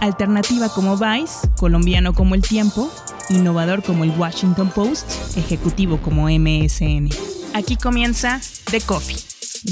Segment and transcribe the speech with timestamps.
[0.00, 2.90] Alternativa como Vice, colombiano como El Tiempo,
[3.30, 7.10] innovador como el Washington Post, ejecutivo como MSN.
[7.54, 8.40] Aquí comienza
[8.70, 9.16] The Coffee.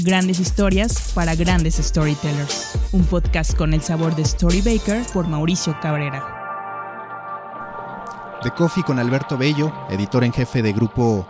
[0.03, 2.71] Grandes historias para grandes storytellers.
[2.91, 6.23] Un podcast con el sabor de Story Baker por Mauricio Cabrera.
[8.41, 11.27] The Coffee con Alberto Bello, editor en jefe de Grupo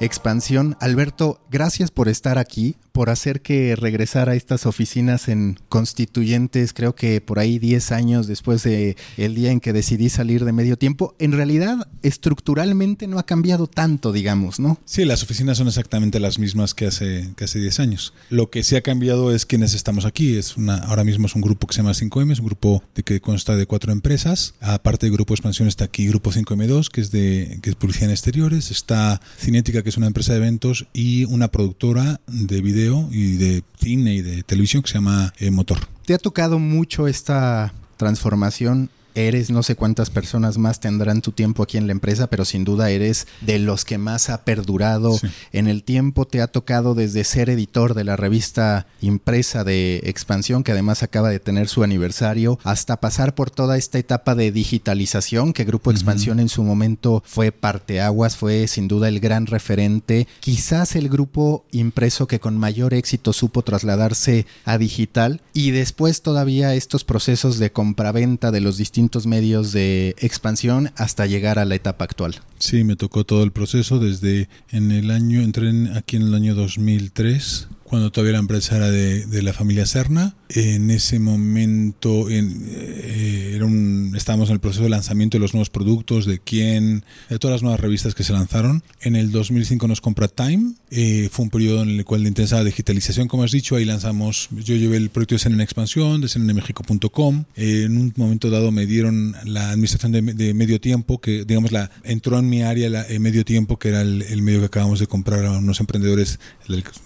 [0.00, 0.76] Expansión.
[0.80, 6.94] Alberto, gracias por estar aquí por hacer que regresara a estas oficinas en Constituyentes, creo
[6.94, 10.76] que por ahí 10 años después de el día en que decidí salir de medio
[10.76, 11.14] tiempo.
[11.18, 14.78] En realidad, estructuralmente no ha cambiado tanto, digamos, ¿no?
[14.84, 18.12] Sí, las oficinas son exactamente las mismas que hace, que hace 10 años.
[18.28, 20.36] Lo que sí ha cambiado es quienes estamos aquí.
[20.36, 23.02] Es una, ahora mismo es un grupo que se llama 5M, es un grupo de
[23.02, 24.54] que consta de cuatro empresas.
[24.60, 28.12] Aparte del Grupo Expansión está aquí Grupo 5M2, que es de que es publicidad en
[28.12, 28.70] exteriores.
[28.70, 32.79] Está Cinética, que es una empresa de eventos, y una productora de video
[33.10, 35.78] y de cine y de televisión que se llama eh, Motor.
[36.06, 41.62] ¿Te ha tocado mucho esta transformación eres, no sé cuántas personas más tendrán tu tiempo
[41.62, 45.18] aquí en la empresa, pero sin duda eres de los que más ha perdurado
[45.52, 46.26] en el tiempo.
[46.26, 51.30] Te ha tocado desde ser editor de la revista impresa de Expansión, que además acaba
[51.30, 56.40] de tener su aniversario, hasta pasar por toda esta etapa de digitalización, que Grupo Expansión
[56.40, 62.26] en su momento fue parteaguas, fue sin duda el gran referente, quizás el grupo impreso
[62.26, 68.50] que con mayor éxito supo trasladarse a digital y después todavía estos procesos de compraventa
[68.50, 72.40] de los distintos medios de expansión hasta llegar a la etapa actual.
[72.58, 76.54] Sí, me tocó todo el proceso desde en el año, entré aquí en el año
[76.54, 80.34] 2003 cuando todavía la empresa era de, la familia Serna.
[80.52, 85.54] En ese momento en, eh, era un, estábamos en el proceso de lanzamiento de los
[85.54, 88.82] nuevos productos, de quién, de todas las nuevas revistas que se lanzaron.
[89.00, 90.74] En el 2005 nos compra Time.
[90.90, 94.48] Eh, fue un periodo en el cual de intensa digitalización, como has dicho, ahí lanzamos,
[94.50, 97.44] yo llevé el proyecto de Cena en Expansión, de cnmexico.com.
[97.56, 101.90] Eh, en un momento dado me dieron la administración de, medio tiempo, que digamos la
[102.02, 105.44] entró en mi área la, medio tiempo, que era el, medio que acabamos de comprar
[105.44, 106.40] a unos emprendedores,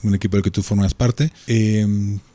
[0.03, 1.31] un equipo del que tú formas parte.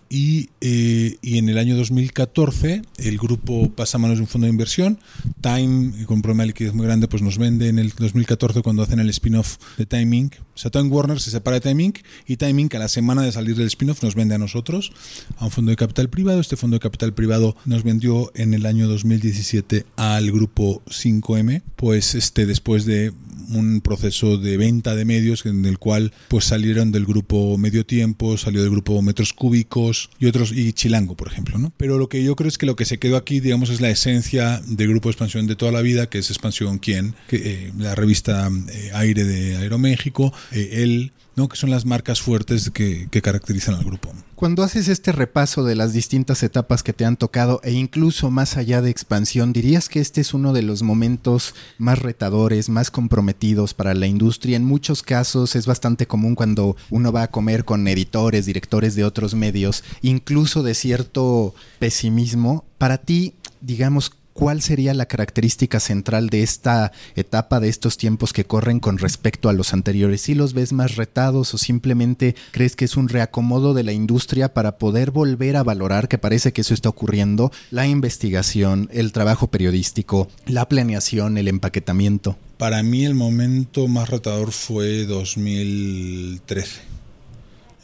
[0.09, 4.45] Y, eh, y, en el año 2014 el grupo pasa a manos de un fondo
[4.45, 4.99] de inversión.
[5.41, 8.81] Time, con un problema de liquidez muy grande, pues nos vende en el 2014 cuando
[8.81, 10.31] hacen el spin-off de Timing.
[10.55, 11.93] O sea, Time Warner se separa de Timing
[12.25, 14.91] y Timing a la semana de salir del spin-off nos vende a nosotros,
[15.37, 16.39] a un fondo de capital privado.
[16.39, 22.15] Este fondo de capital privado nos vendió en el año 2017 al grupo 5M, pues
[22.15, 23.13] este después de
[23.49, 28.37] un proceso de venta de medios en el cual pues salieron del grupo Medio Tiempo,
[28.37, 31.73] salió del grupo Metros Cúbicos y otros y Chilango, por ejemplo, ¿no?
[31.77, 33.89] Pero lo que yo creo es que lo que se quedó aquí, digamos, es la
[33.89, 37.73] esencia del grupo de expansión de toda la vida, que es Expansión Quién, que, eh,
[37.77, 41.47] la revista eh, Aire de Aeroméxico, eh, él, ¿no?
[41.47, 44.11] Que son las marcas fuertes que, que caracterizan al grupo.
[44.35, 48.57] Cuando haces este repaso de las distintas etapas que te han tocado e incluso más
[48.57, 53.73] allá de expansión, ¿dirías que este es uno de los momentos más retadores, más comprometidos
[53.73, 54.57] para la industria?
[54.57, 59.05] En muchos casos es bastante común cuando uno va a comer con editores, directores de
[59.05, 62.65] otros medios, incluso de cierto pesimismo.
[62.77, 68.45] Para ti, digamos, ¿cuál sería la característica central de esta etapa, de estos tiempos que
[68.45, 70.21] corren con respecto a los anteriores?
[70.21, 74.53] ¿Si los ves más retados o simplemente crees que es un reacomodo de la industria
[74.53, 79.47] para poder volver a valorar, que parece que eso está ocurriendo, la investigación, el trabajo
[79.47, 82.37] periodístico, la planeación, el empaquetamiento?
[82.57, 86.79] Para mí el momento más retador fue 2013.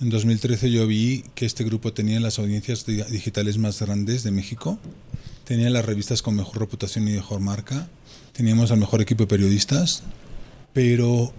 [0.02, 4.78] En 2013 yo vi que este grupo tenía las audiencias digitales más grandes de México
[5.45, 7.88] tenía las revistas con mejor reputación y mejor marca,
[8.33, 10.03] teníamos al mejor equipo de periodistas,
[10.73, 11.33] pero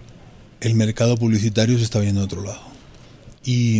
[0.61, 2.61] el mercado publicitario se estaba yendo a otro lado.
[3.43, 3.79] Y,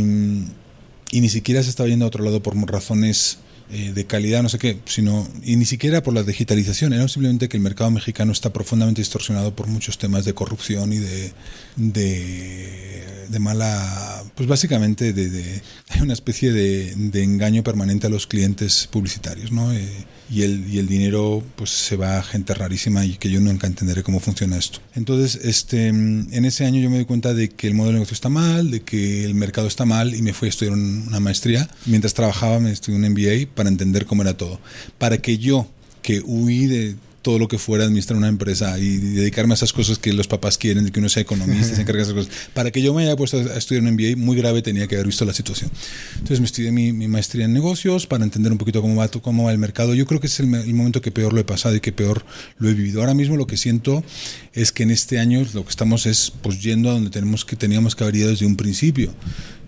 [1.11, 3.39] y ni siquiera se estaba yendo a otro lado por razones
[3.69, 7.49] eh, de calidad, no sé qué, sino, y ni siquiera por la digitalización, era simplemente
[7.49, 11.33] que el mercado mexicano está profundamente distorsionado por muchos temas de corrupción y de,
[11.75, 13.03] de,
[13.39, 19.73] mala, pues básicamente de, hay una especie de, engaño permanente a los clientes publicitarios, ¿no?
[19.73, 23.39] Eh, y, el, y el dinero pues se va a gente rarísima y que yo
[23.39, 24.79] nunca entenderé cómo funciona esto.
[24.95, 28.13] Entonces, este, en ese año yo me di cuenta de que el modelo de negocio
[28.13, 31.69] está mal, de que el mercado está mal y me fui a estudiar una maestría.
[31.85, 34.59] Mientras trabajaba me estudié un MBA para entender cómo era todo.
[34.97, 35.67] Para que yo,
[36.01, 36.95] que huí de
[37.27, 40.57] todo lo que fuera administrar una empresa y dedicarme a esas cosas que los papás
[40.57, 42.31] quieren, de que uno sea economista, se encargue de esas cosas.
[42.53, 45.07] Para que yo me haya puesto a estudiar un MBA, muy grave tenía que haber
[45.07, 45.69] visto la situación.
[46.13, 49.51] Entonces me estudié mi, maestría en negocios para entender un poquito cómo va, cómo va
[49.51, 49.93] el mercado.
[49.93, 52.23] Yo creo que es el, el, momento que peor lo he pasado y que peor
[52.59, 53.01] lo he vivido.
[53.01, 54.05] Ahora mismo lo que siento
[54.53, 57.57] es que en este año lo que estamos es pues yendo a donde tenemos que,
[57.57, 59.13] teníamos que haber ido desde un principio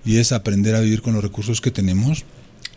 [0.06, 2.24] y es aprender a vivir con los recursos que tenemos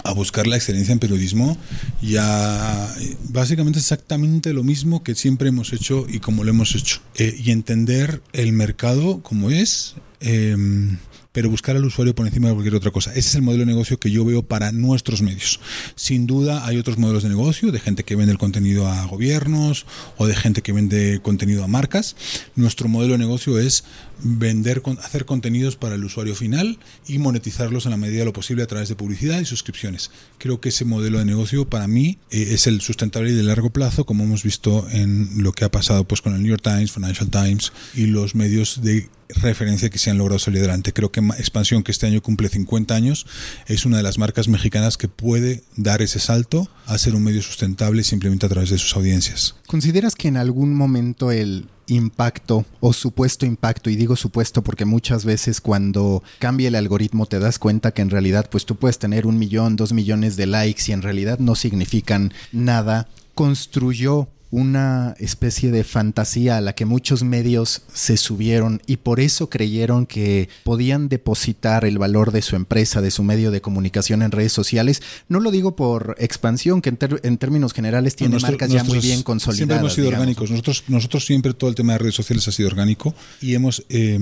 [0.04, 1.56] a buscar la excelencia en periodismo
[2.00, 2.88] y a
[3.28, 7.00] básicamente exactamente lo mismo que siempre hemos hecho y como lo hemos hecho.
[7.14, 9.94] Eh, y entender el mercado como es.
[10.20, 10.98] Em,
[11.32, 13.10] pero buscar al usuario por encima de cualquier otra cosa.
[13.10, 15.60] Ese es el modelo de negocio que yo veo para nuestros medios.
[15.94, 19.86] Sin duda hay otros modelos de negocio, de gente que vende el contenido a gobiernos
[20.16, 22.16] o de gente que vende contenido a marcas.
[22.54, 23.84] Nuestro modelo de negocio es
[24.22, 28.62] vender, hacer contenidos para el usuario final y monetizarlos en la medida de lo posible
[28.62, 30.10] a través de publicidad y suscripciones.
[30.38, 33.70] Creo que ese modelo de negocio para mí eh, es el sustentable y de largo
[33.70, 36.92] plazo, como hemos visto en lo que ha pasado pues con el New York Times,
[36.92, 40.92] Financial Times y los medios de referencia que se han logrado salir adelante.
[40.92, 43.26] Creo que Expansión, que este año cumple 50 años,
[43.66, 47.42] es una de las marcas mexicanas que puede dar ese salto a ser un medio
[47.42, 49.56] sustentable simplemente a través de sus audiencias.
[49.66, 55.24] ¿Consideras que en algún momento el impacto o supuesto impacto, y digo supuesto porque muchas
[55.24, 59.26] veces cuando cambia el algoritmo te das cuenta que en realidad pues tú puedes tener
[59.26, 65.70] un millón, dos millones de likes y en realidad no significan nada, construyó una especie
[65.70, 71.08] de fantasía a la que muchos medios se subieron y por eso creyeron que podían
[71.08, 75.02] depositar el valor de su empresa, de su medio de comunicación en redes sociales.
[75.26, 79.56] No lo digo por expansión, que en, términos generales tiene marcas ya muy bien consolidadas.
[79.56, 80.50] Siempre hemos sido orgánicos.
[80.50, 84.18] Nosotros, nosotros siempre todo el tema de redes sociales ha sido orgánico y hemos eh,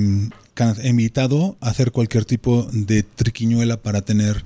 [0.84, 4.44] evitado hacer cualquier tipo de triquiñuela para tener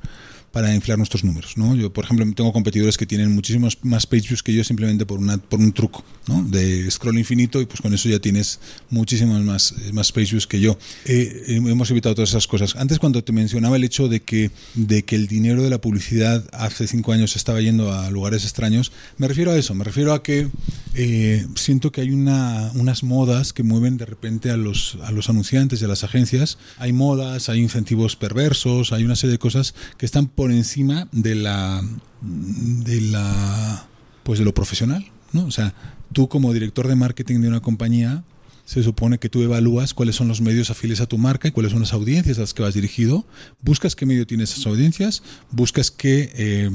[0.54, 1.56] para inflar nuestros números.
[1.56, 1.74] ¿no?
[1.74, 5.18] Yo, por ejemplo, tengo competidores que tienen muchísimos más page views que yo simplemente por,
[5.18, 6.44] una, por un truco ¿no?
[6.44, 10.60] de scroll infinito y pues con eso ya tienes muchísimos más, más page views que
[10.60, 10.78] yo.
[11.06, 12.76] Eh, hemos evitado todas esas cosas.
[12.76, 16.44] Antes cuando te mencionaba el hecho de que, de que el dinero de la publicidad
[16.52, 20.22] hace cinco años estaba yendo a lugares extraños, me refiero a eso, me refiero a
[20.22, 20.48] que
[20.94, 25.28] eh, siento que hay una, unas modas que mueven de repente a los, a los
[25.28, 26.58] anunciantes y a las agencias.
[26.78, 31.08] Hay modas, hay incentivos perversos, hay una serie de cosas que están por por encima
[31.10, 31.82] de la
[32.20, 33.88] de la
[34.24, 35.46] pues de lo profesional, ¿no?
[35.46, 35.72] O sea,
[36.12, 38.24] tú como director de marketing de una compañía
[38.66, 41.72] se supone que tú evalúas cuáles son los medios afines a tu marca y cuáles
[41.72, 43.24] son las audiencias a las que vas dirigido,
[43.62, 46.70] buscas qué medio tiene esas audiencias, buscas qué, eh,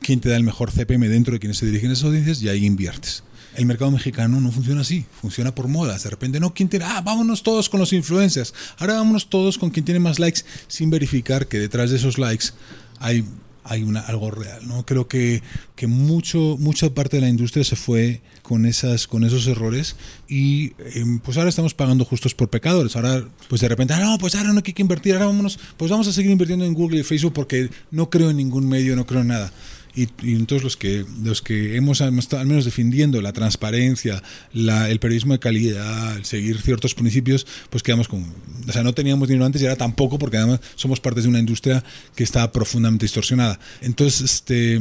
[0.00, 2.64] quién te da el mejor CPM dentro de quienes se dirigen esas audiencias y ahí
[2.64, 3.24] inviertes.
[3.54, 6.04] El mercado mexicano no funciona así, funciona por modas.
[6.04, 6.86] De repente, no, ¿quién tiene?
[6.86, 8.54] Ah, vámonos todos con los influencers.
[8.78, 12.46] Ahora vámonos todos con quien tiene más likes, sin verificar que detrás de esos likes
[13.02, 13.24] hay,
[13.64, 14.66] hay una, algo real.
[14.66, 14.86] ¿no?
[14.86, 15.42] Creo que,
[15.76, 19.96] que mucho, mucha parte de la industria se fue con, esas, con esos errores
[20.28, 22.96] y em, pues ahora estamos pagando justos por pecadores.
[22.96, 25.90] Ahora, pues de repente, ah, no, pues ahora no hay que invertir, ahora vámonos, pues
[25.90, 29.06] vamos a seguir invirtiendo en Google y Facebook porque no creo en ningún medio, no
[29.06, 29.52] creo en nada
[29.94, 34.22] y, entonces los que los que hemos, al menos defendiendo la transparencia,
[34.52, 38.22] la, el periodismo de calidad, seguir ciertos principios, pues quedamos con,
[38.68, 41.38] o sea, no teníamos dinero antes y ahora tampoco porque además somos parte de una
[41.38, 41.84] industria
[42.14, 43.60] que está profundamente distorsionada.
[43.82, 44.80] Entonces, este,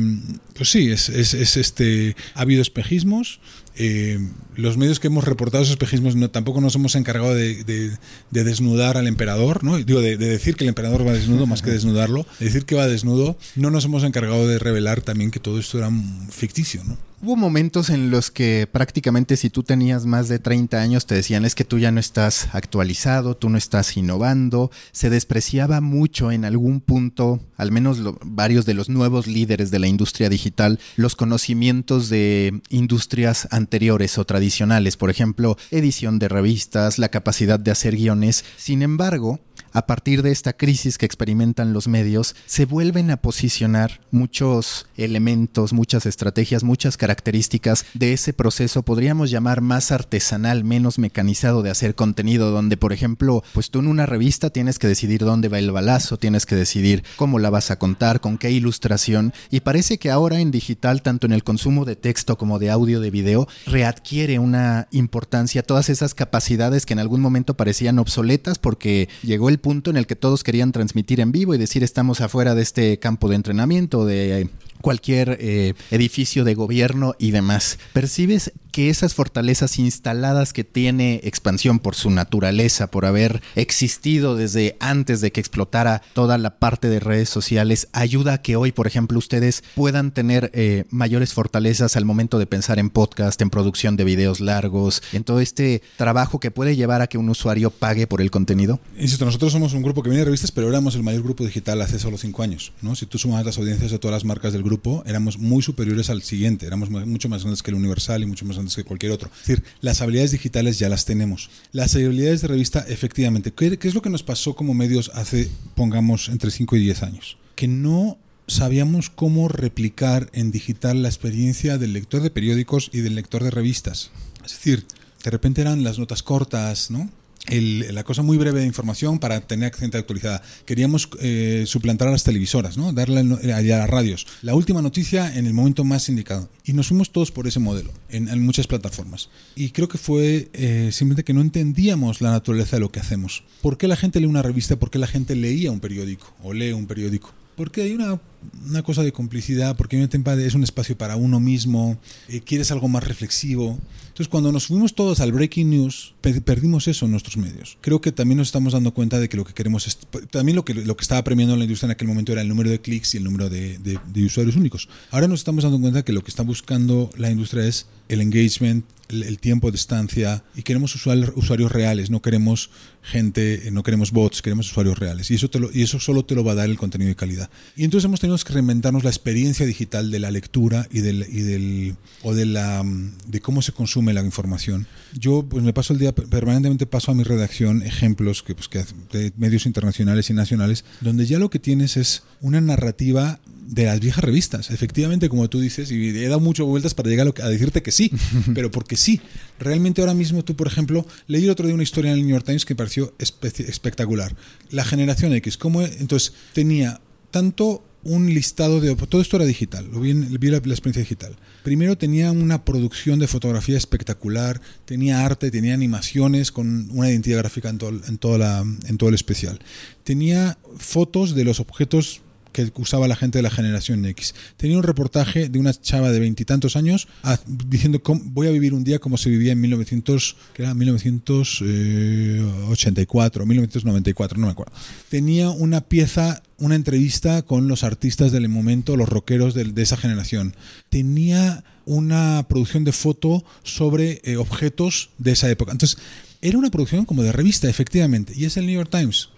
[0.53, 3.39] pues sí, es, es, es este, ha habido espejismos,
[3.77, 4.19] eh,
[4.56, 7.97] los medios que hemos reportado esos espejismos no, tampoco nos hemos encargado de,
[8.31, 9.77] desnudar al emperador, ¿no?
[9.77, 12.88] Digo, de, decir que el emperador va desnudo más que desnudarlo, de decir que va
[12.88, 15.89] desnudo, no nos hemos encargado de revelar también que todo esto era
[16.29, 16.97] ficticio, ¿no?
[17.23, 21.45] Hubo momentos en los que prácticamente si tú tenías más de 30 años te decían
[21.45, 26.45] es que tú ya no estás actualizado, tú no estás innovando, se despreciaba mucho en
[26.45, 32.09] algún punto, al menos varios de los nuevos líderes de la industria digital, los conocimientos
[32.09, 38.44] de industrias anteriores o tradicionales, por ejemplo, edición de revistas, la capacidad de hacer guiones.
[38.57, 39.40] Sin embargo,
[39.73, 45.73] a partir de esta crisis que experimentan los medios, se vuelven a posicionar muchos elementos,
[45.73, 51.95] muchas estrategias, muchas características de ese proceso, podríamos llamar más artesanal, menos mecanizado de hacer
[51.95, 55.71] contenido, donde por ejemplo, pues tú en una revista tienes que decidir dónde va el
[55.71, 60.11] balazo, tienes que decidir cómo la vas a contar, con qué ilustración, y parece que
[60.11, 64.40] ahora en digital, tanto en el consumo de texto como de audio, de video, readquiere
[64.40, 69.89] una importancia todas esas capacidades que en algún momento parecían obsoletas porque llegó el punto
[69.89, 73.30] en el que todos querían transmitir en vivo y decir estamos afuera de este campo
[73.30, 74.49] de entrenamiento, de
[74.81, 77.80] cualquier eh, edificio de gobierno y demás.
[77.94, 84.78] ¿Percibes que esas fortalezas instaladas que tiene expansión por su naturaleza, por haber existido desde
[84.80, 88.88] antes de que explotara toda la parte de redes sociales, ayuda a que hoy, por
[88.88, 93.97] ejemplo, ustedes puedan tener eh, mayores fortalezas al momento de pensar en podcast, en producción
[93.97, 98.07] de videos largos, en todo este trabajo que puede llevar a que un usuario pague
[98.07, 98.80] por el contenido?
[98.97, 101.81] Insisto, nosotros somos un grupo que viene de revistas, pero éramos el mayor grupo digital
[101.81, 102.71] hace solo cinco años.
[102.95, 106.09] Si tú sumas las audiencias de todas las marcas del grupo, grupo éramos muy superiores
[106.09, 109.11] al siguiente, éramos mucho más grandes que el Universal y mucho más grandes que cualquier
[109.11, 109.30] otro.
[109.42, 111.49] Es decir, las habilidades digitales ya las tenemos.
[111.73, 116.30] Las habilidades de revista, efectivamente, ¿qué, es lo que nos pasó como medios hace, pongamos,
[116.30, 117.37] entre 5 y 10 años?
[117.56, 123.16] Que no sabíamos cómo replicar en digital la experiencia del lector de periódicos y del
[123.16, 124.11] lector de revistas.
[124.45, 124.85] Es decir,
[125.23, 127.09] de repente eran las notas cortas, ¿no?
[127.50, 130.42] La cosa muy breve de información para tener gente actualizada.
[130.66, 132.94] Queríamos eh, suplantar a las televisoras, ¿no?
[132.94, 133.21] darle
[133.52, 134.28] a las radios.
[134.42, 136.50] La última noticia en el momento más indicado.
[136.64, 139.30] Y nos fuimos todos por ese modelo en, en muchas plataformas.
[139.56, 143.44] Y creo que fue eh, simplemente que no entendíamos la naturaleza de lo que hacemos.
[143.62, 144.76] ¿Por qué la gente lee una revista?
[144.76, 147.33] ¿Por qué la gente leía un periódico o lee un periódico?
[147.56, 148.19] Porque hay una,
[148.68, 151.98] una cosa de complicidad, porque es un espacio para uno mismo,
[152.30, 153.78] eh, quieres algo más reflexivo.
[154.21, 157.80] Entonces, cuando nos fuimos todos al breaking news, perdimos eso en nuestros medios.
[157.81, 159.97] Creo que también nos estamos dando cuenta de que lo que queremos es.
[160.30, 162.69] También lo que, lo que estaba premiando la industria en aquel momento era el número
[162.69, 164.90] de clics y el número de, de, de usuarios únicos.
[165.09, 168.85] Ahora nos estamos dando cuenta que lo que está buscando la industria es el engagement,
[169.11, 172.69] el, tiempo de estancia y queremos usuarios reales, no queremos
[173.01, 175.31] gente, no queremos bots, queremos usuarios reales.
[175.31, 177.15] Y eso, te lo, y eso solo te lo va a dar el contenido de
[177.15, 177.49] calidad.
[177.75, 181.41] Y entonces hemos tenido que reinventarnos la experiencia digital de la lectura y del, y
[181.41, 182.83] del o de la
[183.27, 184.87] de cómo se consume la información.
[185.13, 188.85] Yo pues me paso el día permanentemente paso a mi redacción ejemplos que pues que
[189.11, 193.39] de medios internacionales y nacionales donde ya lo que tienes es una narrativa
[193.71, 194.69] de las viejas revistas.
[194.69, 198.11] Efectivamente, como tú dices, y he dado muchas vueltas para llegar a, decirte que sí,
[198.53, 199.21] pero porque sí.
[199.59, 202.45] Realmente ahora mismo tú, por ejemplo, leí otro día una historia en el New York
[202.45, 204.36] Times que me pareció espectacular.
[204.69, 205.81] La generación X, ¿cómo?
[205.81, 207.00] Entonces, tenía
[207.31, 208.95] tanto un listado de...
[208.95, 211.36] Todo esto era digital, lo vi, vi la, la, experiencia digital.
[211.64, 217.69] Primero tenía una producción de fotografía espectacular, tenía arte, tenía animaciones con una identidad gráfica
[217.69, 219.60] en todo, en toda la, en todo el especial.
[220.04, 224.35] Tenía fotos de los objetos que usaba la gente de la generación X.
[224.57, 228.73] Tenía un reportaje de una chava de veintitantos años a, diciendo cómo, voy a vivir
[228.73, 234.73] un día como se vivía en 1900, que era 1984, 1994, no me acuerdo.
[235.09, 239.97] Tenía una pieza, una entrevista con los artistas del momento, los rockeros de, de esa
[239.97, 240.55] generación.
[240.89, 245.71] Tenía una producción de foto sobre eh, objetos de esa época.
[245.71, 245.97] Entonces,
[246.41, 249.29] era una producción como de revista, efectivamente, y es el New York Times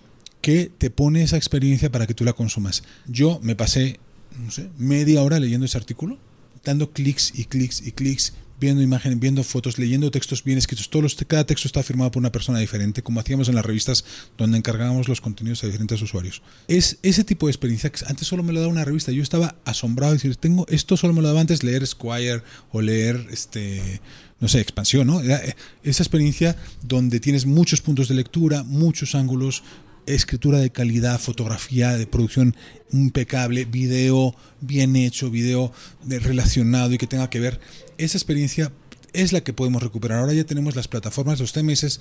[0.44, 2.84] que te pone esa experiencia para que tú la consumas.
[3.08, 4.02] Yo me pasé,
[4.38, 6.20] no sé, media hora leyendo ese artículo,
[6.66, 10.90] dando clics y clics y clics, viendo imágenes, viendo fotos, leyendo textos bien escritos.
[10.90, 14.04] Todos los, cada texto está firmado por una persona diferente, como hacíamos en las revistas
[14.38, 16.42] donde encargábamos los contenidos a diferentes usuarios.
[16.68, 19.14] Es ese tipo de experiencia que antes solo me lo daba una revista.
[19.14, 22.82] Yo estaba asombrado de decir, tengo esto solo me lo daba antes leer Squire o
[22.82, 24.02] leer este
[24.44, 25.22] no sé, expansión, ¿no?
[25.22, 29.64] Esa experiencia donde tienes muchos puntos de lectura, muchos ángulos,
[30.06, 32.56] escritura de calidad, fotografía de producción
[32.92, 35.72] impecable, video bien hecho, video
[36.06, 37.60] relacionado y que tenga que ver.
[37.98, 38.72] Esa experiencia
[39.14, 40.20] es la que podemos recuperar.
[40.20, 42.00] Ahora ya tenemos las plataformas, los TMS,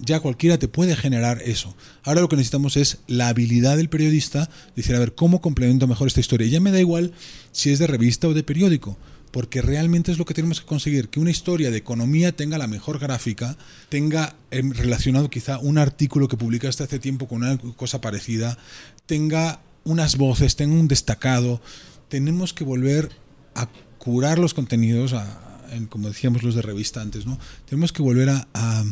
[0.00, 1.76] ya cualquiera te puede generar eso.
[2.02, 5.86] Ahora lo que necesitamos es la habilidad del periodista, de decir, a ver, ¿cómo complemento
[5.86, 6.48] mejor esta historia?
[6.48, 7.12] Ya me da igual
[7.52, 8.98] si es de revista o de periódico
[9.34, 12.68] porque realmente es lo que tenemos que conseguir, que una historia de economía tenga la
[12.68, 13.56] mejor gráfica,
[13.88, 18.56] tenga relacionado quizá un artículo que publicaste hace tiempo con una cosa parecida,
[19.06, 21.60] tenga unas voces, tenga un destacado.
[22.08, 23.10] Tenemos que volver
[23.56, 27.36] a curar los contenidos, a, como decíamos los de revista antes, ¿no?
[27.68, 28.84] Tenemos que volver a,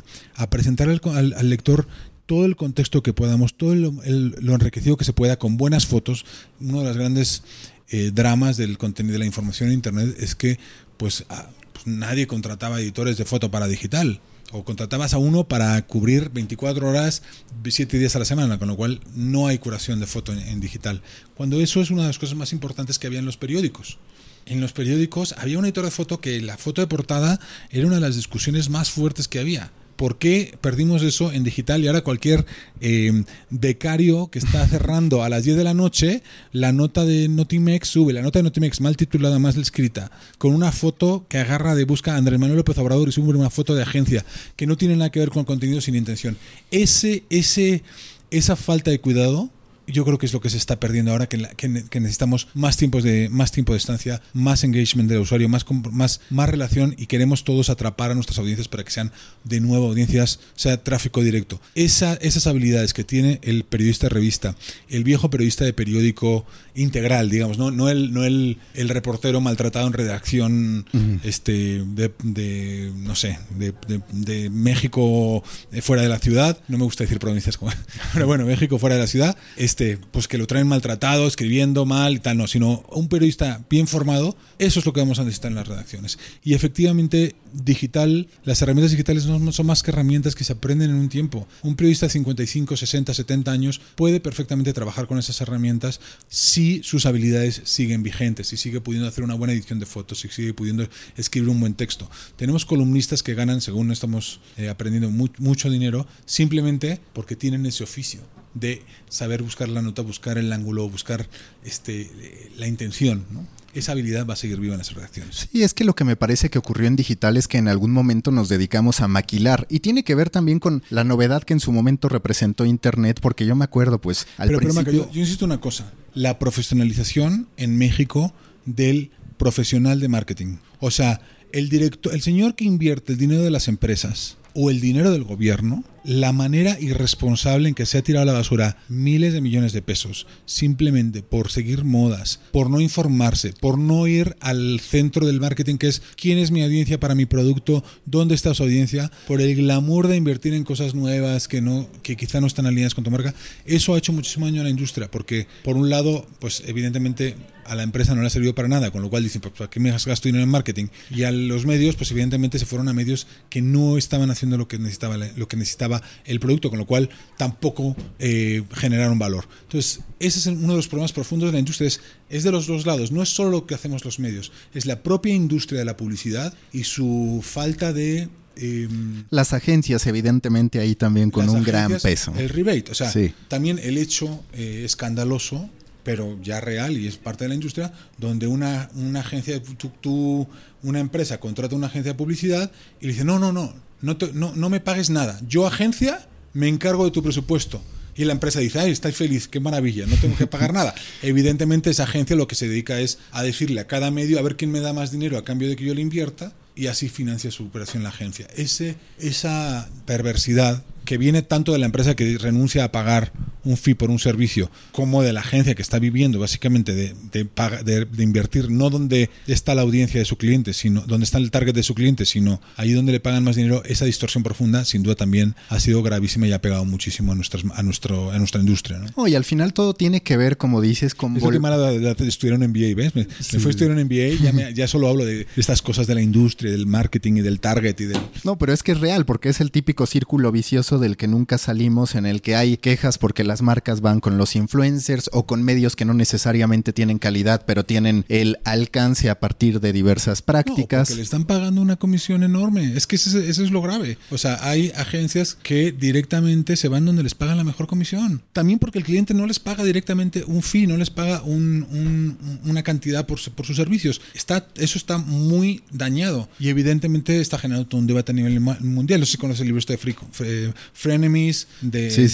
[0.50, 1.86] presentar al, al, al, lector
[2.26, 6.24] todo el contexto que podamos, todo el, lo enriquecido que se pueda con buenas fotos.
[6.60, 7.44] Uno de las grandes
[7.92, 10.58] eh, dramas del contenido de la información en Internet es que
[10.96, 14.20] pues, a, pues, nadie contrataba editores de foto para digital
[14.50, 17.22] o contratabas a uno para cubrir 24 horas,
[17.66, 20.60] 7 días a la semana, con lo cual no hay curación de foto en, en,
[20.60, 21.02] digital.
[21.34, 23.98] Cuando eso es una de las cosas más importantes que había en los periódicos.
[24.46, 27.96] En los periódicos había un editor de foto que la foto de portada era una
[27.96, 29.70] de las discusiones más fuertes que había
[30.02, 32.44] ¿Por qué perdimos eso en digital y ahora cualquier
[32.80, 37.86] eh, becario que está cerrando a las 10 de la noche, la nota de Notimex
[37.86, 41.84] sube, la nota de Notimex mal titulada, más escrita, con una foto que agarra de
[41.84, 44.24] busca a Andrés Manuel López Obrador y sube una foto de agencia
[44.56, 46.36] que no tiene nada que ver con contenido sin intención?
[46.72, 47.84] Ese, ese,
[48.32, 49.50] esa falta de cuidado
[49.86, 52.76] yo creo que es lo que se está perdiendo ahora, que, que, que, necesitamos más
[52.76, 57.06] tiempos de más tiempo de estancia, más engagement del usuario, más, más, más relación y
[57.06, 59.12] queremos todos atrapar a nuestras audiencias para que sean
[59.44, 61.60] de nuevo audiencias, sea tráfico directo.
[61.74, 64.56] Esa, esas habilidades que tiene el periodista de revista,
[64.88, 69.86] el viejo periodista de periódico integral, digamos, no, no, el, no el, el reportero maltratado
[69.86, 71.20] en redacción uh -huh.
[71.24, 75.42] este, de, de, no sé, de, de, de México
[75.80, 77.72] fuera de la ciudad, no me gusta decir provincias como,
[78.12, 81.86] pero bueno, México fuera de la ciudad, es este, pues que lo traen maltratado, escribiendo
[81.86, 85.24] mal y tal, no, sino un periodista bien formado, eso es lo que vamos a
[85.24, 86.18] necesitar en las redacciones.
[86.44, 90.96] Y efectivamente, digital, las herramientas digitales no son más que herramientas que se aprenden en
[90.96, 91.48] un tiempo.
[91.62, 97.06] Un periodista de 55, 60, 70 años puede perfectamente trabajar con esas herramientas si sus
[97.06, 100.86] habilidades siguen vigentes, si sigue pudiendo hacer una buena edición de fotos, si sigue pudiendo
[101.16, 102.10] escribir un buen texto.
[102.36, 108.20] Tenemos columnistas que ganan, según estamos eh, aprendiendo, mucho dinero simplemente porque tienen ese oficio
[108.54, 111.28] de saber buscar la nota, buscar el ángulo, buscar
[111.64, 112.10] este,
[112.56, 113.24] la intención.
[113.30, 113.46] ¿no?
[113.74, 115.48] Esa habilidad va a seguir viva en las redacciones.
[115.50, 117.92] Sí, es que lo que me parece que ocurrió en digital es que en algún
[117.92, 121.60] momento nos dedicamos a maquilar y tiene que ver también con la novedad que en
[121.60, 124.92] su momento representó Internet, porque yo me acuerdo, pues, al pero, principio...
[124.92, 128.34] yo, yo insisto una cosa, la profesionalización en México
[128.66, 130.56] del profesional de marketing.
[130.78, 131.20] O sea,
[131.52, 135.24] el director, el señor que invierte el dinero de las empresas o el dinero del
[135.24, 139.72] gobierno la manera irresponsable en que se ha tirado a la basura miles de millones
[139.72, 145.40] de pesos simplemente por seguir modas, por no informarse, por no ir al centro del
[145.40, 149.40] marketing que es quién es mi audiencia para mi producto, dónde está su audiencia, por
[149.40, 153.04] el glamour de invertir en cosas nuevas que no que quizá no están alineadas con
[153.04, 156.62] tu marca, eso ha hecho muchísimo daño a la industria porque por un lado, pues
[156.66, 159.54] evidentemente a la empresa no le ha servido para nada, con lo cual dicen, pues
[159.54, 160.86] ¿para qué me gasto dinero en marketing?
[161.10, 164.68] Y a los medios, pues evidentemente se fueron a medios que no estaban haciendo lo
[164.68, 165.91] que necesitaba lo que necesitaba
[166.24, 169.48] el producto, con lo cual tampoco eh, generaron valor.
[169.62, 171.90] Entonces, ese es uno de los problemas profundos de la industria,
[172.28, 175.02] es, de los dos lados, no es solo lo que hacemos los medios, es la
[175.02, 181.30] propia industria de la publicidad y su falta de em, las agencias, evidentemente, ahí también
[181.30, 182.32] con un gran peso.
[182.36, 183.12] El rebate, o sea,
[183.48, 185.68] también el hecho eh, escandaloso,
[186.04, 189.60] pero ya real y es parte de la industria, donde una, una agencia,
[190.00, 190.46] tú,
[190.82, 192.70] una empresa contrata una agencia de publicidad
[193.00, 193.72] y le dice, no, no, no,
[194.02, 195.40] no, no, no me pagues nada.
[195.48, 197.82] Yo, agencia, me encargo de tu presupuesto.
[198.14, 200.94] Y la empresa dice, ay, estáis feliz, qué maravilla, no tengo que pagar nada.
[201.22, 204.56] Evidentemente esa agencia lo que se dedica es a decirle a cada medio a ver
[204.56, 207.50] quién me da más dinero a cambio de que yo le invierta y así financia
[207.50, 208.48] su operación la agencia.
[208.54, 213.32] Ese, esa perversidad que viene tanto de la empresa que renuncia a pagar
[213.64, 218.04] un fee por un servicio, como de la agencia que está viviendo básicamente de, de,
[218.04, 221.74] de, invertir no donde está la audiencia de su cliente, sino donde está el target
[221.74, 225.14] de su cliente, sino ahí donde le pagan más dinero, esa distorsión profunda sin duda
[225.14, 228.98] también ha sido gravísima y ha pegado muchísimo a, nuestras, a, nuestro, a nuestra industria.
[229.16, 229.28] ¿no?
[229.28, 231.36] y al final todo tiene que ver, como dices, con...
[231.36, 233.14] Es que mala de estudiar un MBA, ¿ves?
[233.14, 236.22] Me, fui a estudiar un MBA ya, ya solo hablo de estas cosas de la
[236.22, 238.20] industria, del marketing y del target y del...
[238.44, 241.58] No, pero es que es real, porque es el típico círculo vicioso del que nunca
[241.58, 245.62] salimos, en el que hay quejas porque las marcas van con los influencers o con
[245.62, 251.00] medios que no necesariamente tienen calidad, pero tienen el alcance a partir de diversas prácticas.
[251.00, 252.96] No, porque le están pagando una comisión enorme.
[252.96, 254.18] Es que eso, es lo grave.
[254.30, 258.42] O sea, hay agencias que directamente se van donde les pagan la mejor comisión.
[258.52, 263.26] También porque el cliente no les paga directamente un fee, no les paga una cantidad
[263.26, 264.20] por, por sus servicios.
[264.34, 269.20] Está, eso está muy dañado y evidentemente está generando todo un debate a nivel mundial.
[269.20, 272.28] No sé si conoces el libro este de Frenemies, de, sí,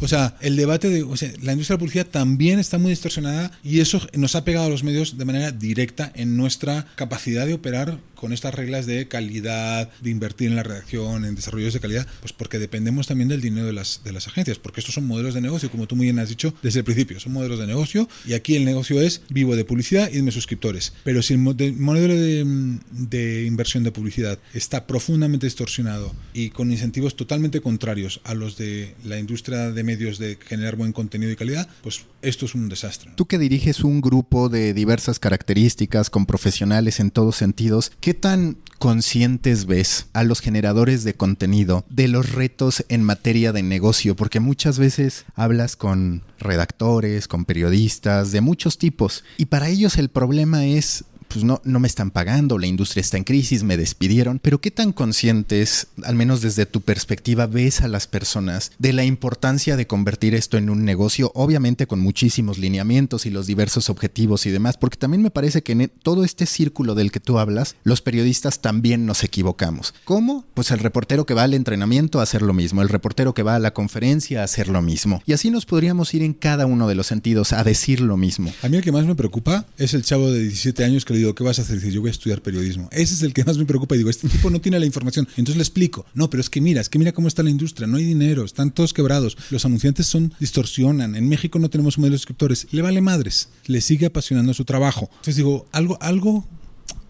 [0.00, 2.90] o sea, el debate de o sea, la industria de la publicidad también está muy
[2.90, 7.46] distorsionada y eso nos ha pegado a los medios de manera directa en nuestra capacidad
[7.46, 11.80] de operar con estas reglas de calidad, de invertir en la redacción, en desarrollos de
[11.80, 15.06] calidad, pues porque dependemos también del dinero de las, de las agencias, porque estos son
[15.06, 17.66] modelos de negocio, como tú muy bien has dicho desde el principio, son modelos de
[17.66, 20.94] negocio y aquí el negocio es vivo de publicidad y de mis suscriptores.
[21.04, 27.16] Pero si el modelo de, de inversión de publicidad está profundamente distorsionado y con incentivos
[27.16, 31.68] totalmente contrarios a los de la industria de medios de generar buen contenido y calidad,
[31.82, 33.10] pues esto es un desastre.
[33.16, 38.56] Tú que diriges un grupo de diversas características, con profesionales en todos sentidos, ¿qué tan
[38.78, 44.16] conscientes ves a los generadores de contenido de los retos en materia de negocio?
[44.16, 50.08] Porque muchas veces hablas con redactores, con periodistas de muchos tipos y para ellos el
[50.08, 54.38] problema es pues no, no me están pagando, la industria está en crisis, me despidieron,
[54.38, 59.04] pero ¿qué tan conscientes, al menos desde tu perspectiva, ves a las personas de la
[59.04, 64.46] importancia de convertir esto en un negocio, obviamente con muchísimos lineamientos y los diversos objetivos
[64.46, 67.38] y demás, porque también me parece que en e, todo este círculo del que tú
[67.38, 69.94] hablas, los periodistas también nos equivocamos.
[70.04, 70.44] ¿Cómo?
[70.54, 73.56] Pues el reportero que va al entrenamiento a hacer lo mismo, el reportero que va
[73.56, 75.22] a la conferencia a hacer lo mismo.
[75.26, 78.52] Y así nos podríamos ir en cada uno de los sentidos a decir lo mismo.
[78.62, 81.20] A mí el que más me preocupa es el chavo de 17 años que le
[81.32, 81.76] ¿qué vas a hacer?
[81.76, 82.88] Dice, yo voy a estudiar periodismo.
[82.90, 83.94] Ese es el que más me preocupa.
[83.94, 85.28] Y digo, este tipo no tiene la información.
[85.36, 86.04] Entonces le explico.
[86.12, 87.86] No, pero es que mira, es que mira cómo está la industria.
[87.86, 89.38] No hay dinero, están todos quebrados.
[89.50, 91.14] Los anunciantes son, distorsionan.
[91.14, 92.66] En México no tenemos modelos de escritores.
[92.72, 93.48] Le vale madres.
[93.66, 95.08] Le sigue apasionando su trabajo.
[95.12, 96.44] Entonces digo, algo, algo,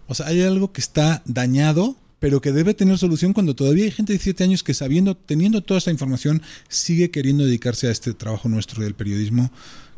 [0.05, 3.91] o sea, hay algo que está dañado pero que debe tener solución cuando todavía hay
[3.91, 8.15] gente de 17 años que sabiendo, teniendo toda esta información, sigue queriendo dedicarse a este
[8.15, 9.51] trabajo nuestro del periodismo,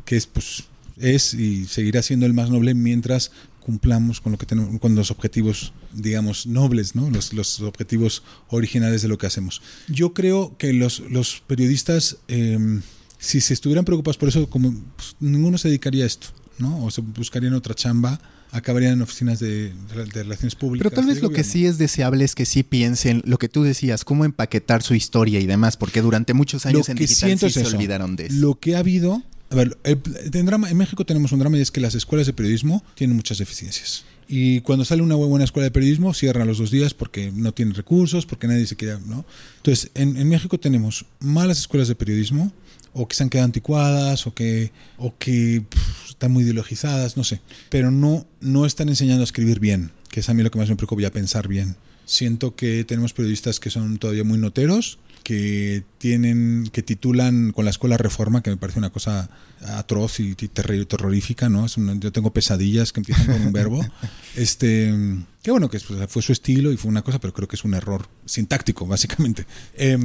[0.04, 0.64] que es pues
[1.00, 3.30] es y seguirá siendo el más noble mientras
[3.68, 7.10] cumplamos con lo que tenemos, con los objetivos, digamos, nobles, ¿no?
[7.10, 9.60] Los, los objetivos originales de lo que hacemos.
[9.88, 12.80] Yo creo que los, los periodistas, em,
[13.18, 16.82] si se estuvieran preocupados por eso, como pues, ninguno se dedicaría a esto, ¿no?
[16.82, 18.18] O se buscarían otra chamba
[18.52, 20.88] acabarían en oficinas de, de, relaciones públicas.
[20.88, 23.62] Pero tal vez lo que sí es deseable es que sí piensen lo que tú
[23.62, 27.66] decías, cómo empaquetar su historia y demás, porque durante muchos años en digital sí se
[27.66, 28.36] olvidaron de eso.
[28.36, 31.70] Lo que ha habido a ver, en, drama, en México tenemos un drama y es
[31.70, 34.04] que las escuelas de periodismo tienen muchas deficiencias.
[34.28, 37.74] Y cuando sale una buena escuela de periodismo, cierran los dos días porque no tienen
[37.74, 39.24] recursos, porque nadie se quiere, ¿no?
[39.56, 42.52] Entonces, en, México tenemos malas escuelas de periodismo,
[42.92, 45.62] o que se han quedado anticuadas, o que, o que
[46.06, 47.40] están muy ideologizadas, no sé.
[47.70, 50.68] Pero no, no están enseñando a escribir bien, que es a mí lo que más
[50.68, 51.76] me preocupa, a pensar bien.
[52.04, 57.70] Siento que tenemos periodistas que son todavía muy noteros, que tienen que titulan con la
[57.70, 59.28] escuela Reforma, que me parece una cosa
[59.60, 61.66] atroz y terrorífica, ¿no?
[61.66, 63.84] Es yo tengo pesadillas que empiezan con un verbo.
[64.36, 64.94] Este,
[65.42, 67.74] que bueno, que fue su estilo y fue una cosa, pero creo que es un
[67.74, 69.46] error sintáctico, básicamente.
[69.74, 69.98] Eh,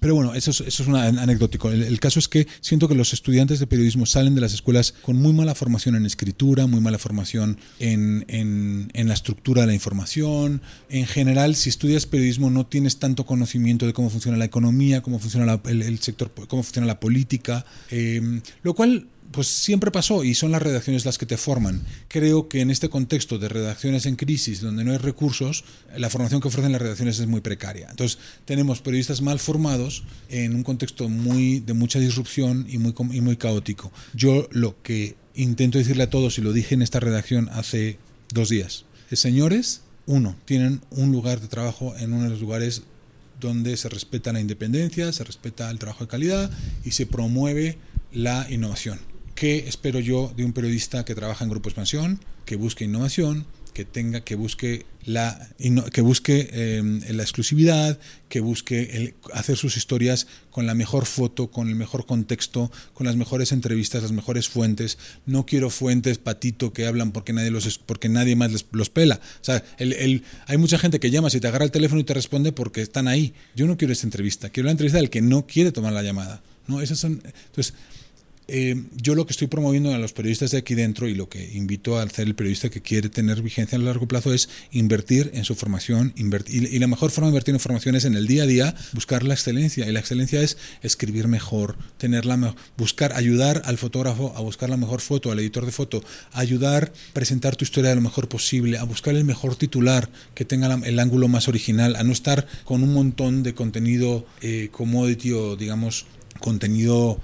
[0.00, 1.70] pero bueno, eso es, eso es un anecdótico.
[1.70, 5.16] El, caso es que siento que los estudiantes de periodismo salen de las escuelas con
[5.16, 10.60] muy mala formación en escritura, muy mala formación en, en, la estructura de la información.
[10.88, 15.18] En general, si estudias periodismo no tienes tanto conocimiento de cómo funciona la economía, cómo
[15.18, 20.52] funciona el, sector, cómo funciona la política, eh, lo cual pues siempre pasó y son
[20.52, 21.82] las redacciones las que te forman.
[22.08, 25.64] Creo que en este contexto de redacciones en crisis, donde no hay recursos,
[25.96, 27.88] la formación que ofrecen las redacciones es muy precaria.
[27.90, 33.20] Entonces, tenemos periodistas mal formados en un contexto muy de mucha disrupción y muy, y
[33.20, 33.92] muy caótico.
[34.14, 37.98] Yo lo que intento decirle a todos, y lo dije en esta redacción hace
[38.32, 42.82] dos días, es, señores, uno, tienen un lugar de trabajo en uno de los lugares
[43.40, 46.50] donde se respeta la independencia, se respeta el trabajo de calidad
[46.84, 47.78] y se promueve
[48.12, 48.98] la innovación.
[49.36, 53.44] ¿Qué espero yo de un periodista que trabaja en Grupo Expansión, que busque innovación,
[53.74, 55.50] que tenga, que busque la,
[55.92, 57.98] que busque em, la exclusividad,
[58.30, 63.04] que busque el, hacer sus historias con la mejor foto, con el mejor contexto, con
[63.06, 64.96] las mejores entrevistas, las mejores fuentes.
[65.26, 69.20] No quiero fuentes patito que hablan porque nadie los porque nadie más les, los pela.
[69.42, 72.14] O sea, el, hay mucha gente que llama, si te agarra el teléfono y te
[72.14, 73.34] responde porque están ahí.
[73.54, 76.42] Yo no quiero esta entrevista, quiero la entrevista del que no quiere tomar la llamada.
[76.66, 76.80] ¿no?
[76.80, 77.74] Esas son, entonces,
[78.48, 81.52] eh, yo lo que estoy promoviendo a los periodistas de aquí dentro y lo que
[81.54, 85.44] invito a hacer el periodista que quiere tener vigencia a largo plazo es invertir en
[85.44, 86.12] su formación.
[86.16, 88.74] Invertir, y, la mejor forma de invertir en formación es en el día a día
[88.92, 89.88] buscar la excelencia.
[89.88, 95.00] Y la excelencia es escribir mejor, tenerla buscar, ayudar al fotógrafo a buscar la mejor
[95.00, 99.14] foto, al editor de foto, ayudar a presentar tu historia lo mejor posible, a buscar
[99.14, 103.42] el mejor titular que tenga el ángulo más original, a no estar con un montón
[103.42, 106.06] de contenido eh, commodity o digamos
[106.36, 107.20] contenido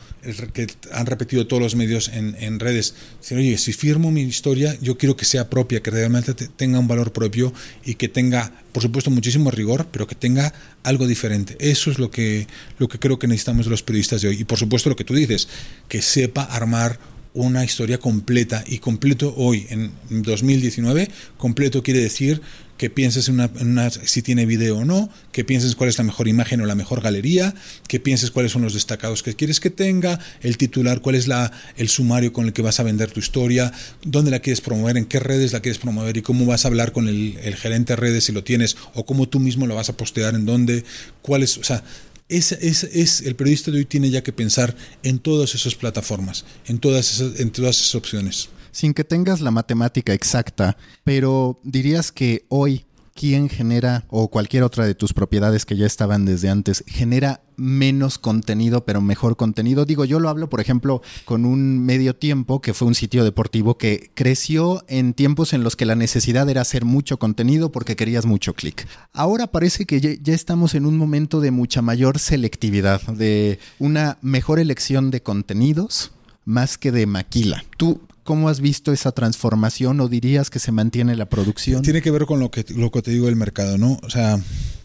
[0.52, 2.94] que han repetido todos los medios en, redes.
[3.20, 6.88] Dicen, oye, si firmo mi historia, yo quiero que sea propia, que realmente tenga un
[6.88, 7.52] valor propio
[7.84, 11.56] y que tenga, por supuesto, muchísimo rigor, pero que tenga algo diferente.
[11.58, 12.46] Eso es lo que,
[12.78, 14.40] lo que creo que necesitamos los periodistas de hoy.
[14.40, 15.48] Y por supuesto lo que tú dices,
[15.88, 16.98] que sepa armar
[17.34, 22.42] una historia completa y completo hoy en 2019 completo quiere decir
[22.82, 26.26] que pienses en una, si tiene video o no, que pienses cuál es la mejor
[26.26, 27.54] imagen o la mejor galería,
[27.86, 31.52] que pienses cuáles son los destacados que quieres que tenga, el titular, cuál es la,
[31.76, 33.72] el sumario con el que vas a vender tu historia,
[34.04, 36.90] dónde la quieres promover, en qué redes la quieres promover y cómo vas a hablar
[36.90, 39.88] con el, el gerente de redes si lo tienes o cómo tú mismo lo vas
[39.88, 40.84] a postear, en dónde,
[41.20, 41.84] cuál es, o sea,
[42.28, 46.44] es, es, es, el periodista de hoy tiene ya que pensar en todas esas plataformas,
[46.66, 48.48] en todas esas, en todas esas opciones.
[48.70, 54.86] Sin que tengas la matemática exacta, pero dirías que hoy quién genera o cualquier otra
[54.86, 59.84] de tus propiedades que ya estaban desde antes genera menos contenido pero mejor contenido.
[59.84, 63.78] Digo, yo lo hablo por ejemplo con un medio tiempo que fue un sitio deportivo
[63.78, 68.26] que creció en tiempos en los que la necesidad era hacer mucho contenido porque querías
[68.26, 68.86] mucho clic.
[69.12, 74.58] Ahora parece que ya, estamos en un momento de mucha mayor selectividad, de una mejor
[74.58, 76.12] elección de contenidos
[76.44, 77.64] más que de maquila.
[77.76, 81.82] ¿Tú ¿Cómo has visto esa transformación o dirías que se mantiene la producción?
[81.82, 83.98] Tiene que ver con lo que, te digo del mercado, ¿no?
[84.02, 84.40] O sea,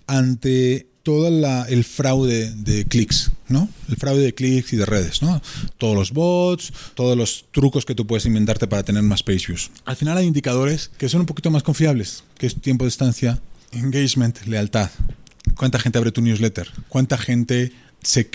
[0.08, 1.28] ante todo
[1.67, 3.69] el fraude de clics, ¿no?
[3.88, 5.41] El fraude de clics y de redes, ¿no?
[5.78, 9.71] Todos los bots, todos los trucos que tú puedes inventarte para tener más page views.
[9.86, 13.39] Al final hay indicadores que son un poquito más confiables, que es tiempo de estancia,
[13.71, 14.89] engagement, lealtad.
[15.56, 16.69] ¿Cuánta gente abre tu newsletter?
[16.89, 17.71] ¿Cuánta gente
[18.08, 18.30] se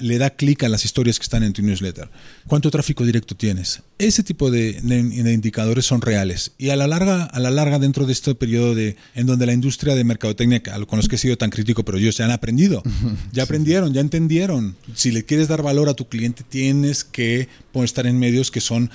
[0.00, 2.08] le da clic a las historias que están en tu newsletter.
[2.46, 3.82] ¿Cuánto tráfico directo tienes?
[4.06, 6.52] ese tipo de, indicadores son reales.
[6.58, 9.52] Y a la larga, a la larga dentro de este periodo de, en donde la
[9.52, 12.82] industria de mercadotecnia, con los que he sido tan crítico, pero ellos ya han aprendido,
[13.32, 14.76] ya aprendieron, ya entendieron.
[14.94, 18.90] Si le quieres dar valor a tu cliente, tienes que estar en medios que son,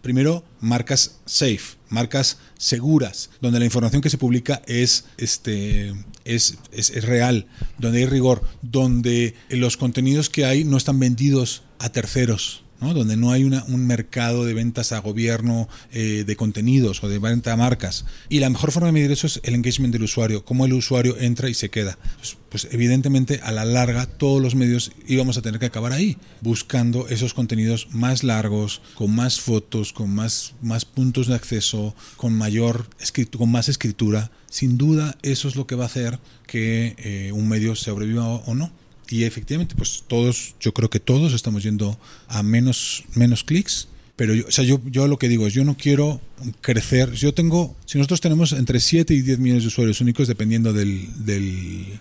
[0.00, 5.92] primero, marcas safe, marcas seguras, donde la información que se publica es, este,
[6.26, 7.46] es, es real,
[7.78, 13.32] donde hay rigor, donde los contenidos que hay no están vendidos a terceros donde no
[13.32, 18.04] hay un mercado de ventas a gobierno eh, de contenidos o de venta a marcas.
[18.28, 21.16] Y la mejor forma de medir eso es el engagement del usuario, cómo el usuario
[21.18, 21.98] entra y se queda.
[22.18, 26.16] Pues, pues, evidentemente a la larga todos los medios íbamos a tener que acabar ahí,
[26.40, 32.32] buscando esos contenidos más largos, con más fotos, con más, más puntos de acceso, con,
[32.32, 32.88] mayor
[33.36, 34.30] con más escritura.
[34.48, 38.54] Sin duda eso es lo que va a hacer que eh, un medio sobreviva o
[38.54, 38.72] no.
[39.08, 43.88] Y efectivamente, pues todos, yo creo que todos estamos yendo a menos, menos clics.
[44.16, 46.22] Pero yo, o sea, yo, yo lo que digo es, yo no quiero
[46.62, 47.12] crecer.
[47.12, 51.06] Yo tengo, si nosotros tenemos entre 7 y 10 millones de usuarios únicos, dependiendo del.
[51.26, 52.00] del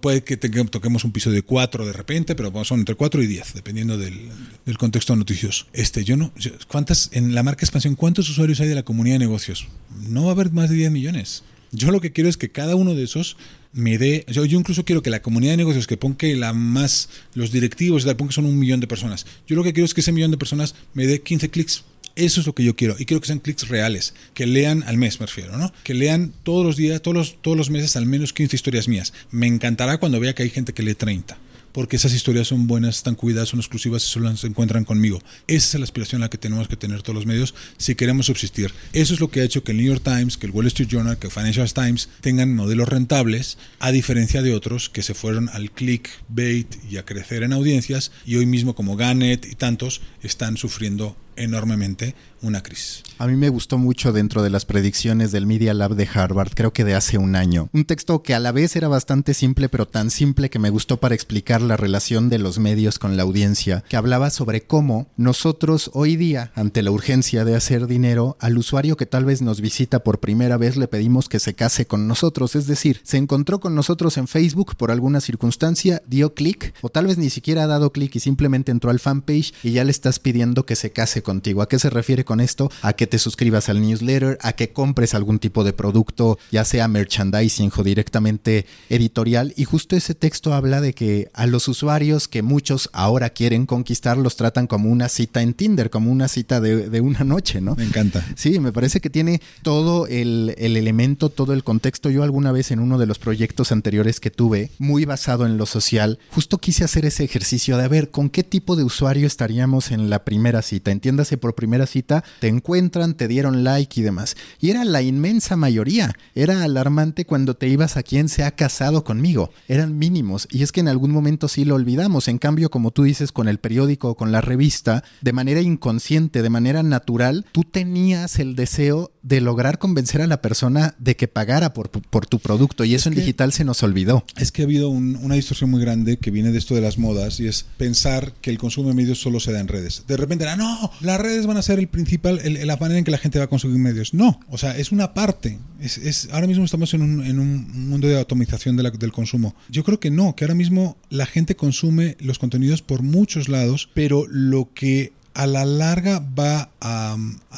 [0.00, 3.54] puede, que toquemos un piso de 4 de repente, pero son entre 4 y 10,
[3.54, 4.28] dependiendo del,
[4.64, 5.66] del contexto noticioso.
[5.72, 6.32] Este, yo no.
[6.68, 9.66] ¿Cuántas, en la marca expansión, cuántos usuarios hay de la comunidad de negocios?
[10.08, 11.42] No va a haber más de 10 millones.
[11.72, 13.36] Yo lo que quiero es que cada uno de esos
[13.76, 14.24] me dé.
[14.28, 17.08] Yo, incluso quiero que la comunidad de negocios que ponga la más.
[17.34, 19.26] Los directivos tal, ponga son un millón de personas.
[19.46, 21.84] Yo lo que quiero es que ese millón de personas me dé 15 clics.
[22.16, 22.96] Eso es lo que yo quiero.
[22.98, 24.14] Y quiero que sean clics reales.
[24.32, 25.72] Que lean al mes, me refiero, ¿no?
[25.84, 29.12] Que lean todos los días, todos los, todos los meses, al menos 15 historias mías.
[29.30, 31.38] Me encantará cuando vea que hay gente que lee 30
[31.76, 35.20] porque esas historias son buenas, están cuidadas, son exclusivas y solo se encuentran conmigo.
[35.46, 38.24] Esa es la aspiración a la que tenemos que tener todos los medios si queremos
[38.24, 38.72] subsistir.
[38.94, 40.88] Eso es lo que ha hecho que el New York Times, que el Wall Street
[40.88, 45.50] Journal, que el Financial Times tengan modelos rentables, a diferencia de otros que se fueron
[45.50, 50.56] al clickbait y a crecer en audiencias y hoy mismo como Gannett y tantos están
[50.56, 53.02] sufriendo enormemente una crisis.
[53.18, 56.72] A mí me gustó mucho dentro de las predicciones del Media Lab de Harvard, creo
[56.72, 57.68] que de hace un año.
[57.72, 60.98] Un texto que a la vez era bastante simple, pero tan simple que me gustó
[60.98, 65.90] para explicar la relación de los medios con la audiencia, que hablaba sobre cómo nosotros
[65.94, 70.00] hoy día, ante la urgencia de hacer dinero, al usuario que tal vez nos visita
[70.00, 73.74] por primera vez le pedimos que se case con nosotros, es decir, se encontró con
[73.74, 77.92] nosotros en Facebook por alguna circunstancia, dio clic, o tal vez ni siquiera ha dado
[77.92, 81.60] clic y simplemente entró al fanpage y ya le estás pidiendo que se case contigo.
[81.60, 82.70] ¿A qué se refiere con esto?
[82.82, 86.86] A que te suscribas al newsletter, a que compres algún tipo de producto, ya sea
[86.86, 89.52] merchandising o directamente editorial.
[89.56, 94.16] Y justo ese texto habla de que a los usuarios que muchos ahora quieren conquistar
[94.16, 97.74] los tratan como una cita en Tinder, como una cita de, una noche, ¿no?
[97.74, 98.24] Me encanta.
[98.36, 102.08] Sí, me parece que tiene todo el, el elemento, todo el contexto.
[102.08, 105.66] Yo alguna vez en uno de los proyectos anteriores que tuve, muy basado en lo
[105.66, 109.90] social, justo quise hacer ese ejercicio de a ver con qué tipo de usuario estaríamos
[109.90, 110.92] en la primera cita.
[110.92, 114.36] Entiendo por primera cita, te encuentran, te dieron like y demás.
[114.60, 116.12] Y era la inmensa mayoría.
[116.34, 119.50] Era alarmante cuando te ibas a quien se ha casado conmigo.
[119.68, 120.48] Eran mínimos.
[120.50, 122.28] Y es que en algún momento sí lo olvidamos.
[122.28, 126.42] En cambio, como tú dices, con el periódico o con la revista, de manera inconsciente,
[126.42, 131.26] de manera natural, tú tenías el deseo de lograr convencer a la persona de que
[131.26, 132.84] pagara por, por tu producto.
[132.84, 134.24] Y eso en digital se nos olvidó.
[134.36, 137.40] Es que ha habido una distorsión muy grande que viene de esto de las modas
[137.40, 140.04] y es pensar que el consumo de medios solo se da en redes.
[140.06, 143.10] De repente era, no, las redes van a ser el principal, la manera en que
[143.10, 144.14] la gente va a consumir medios.
[144.14, 145.58] No, o sea, es una parte.
[145.80, 149.56] Es, ahora mismo estamos en un, en un mundo de atomización del consumo.
[149.68, 153.88] Yo creo que no, que ahora mismo la gente consume los contenidos por muchos lados,
[153.92, 157.16] pero lo que a la larga va a,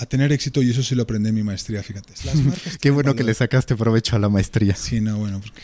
[0.09, 2.13] tener éxito y eso sí lo aprendí en mi maestría, fíjate.
[2.81, 4.75] Qué bueno que le sacaste provecho a la maestría.
[4.75, 5.63] Sí, no, bueno, porque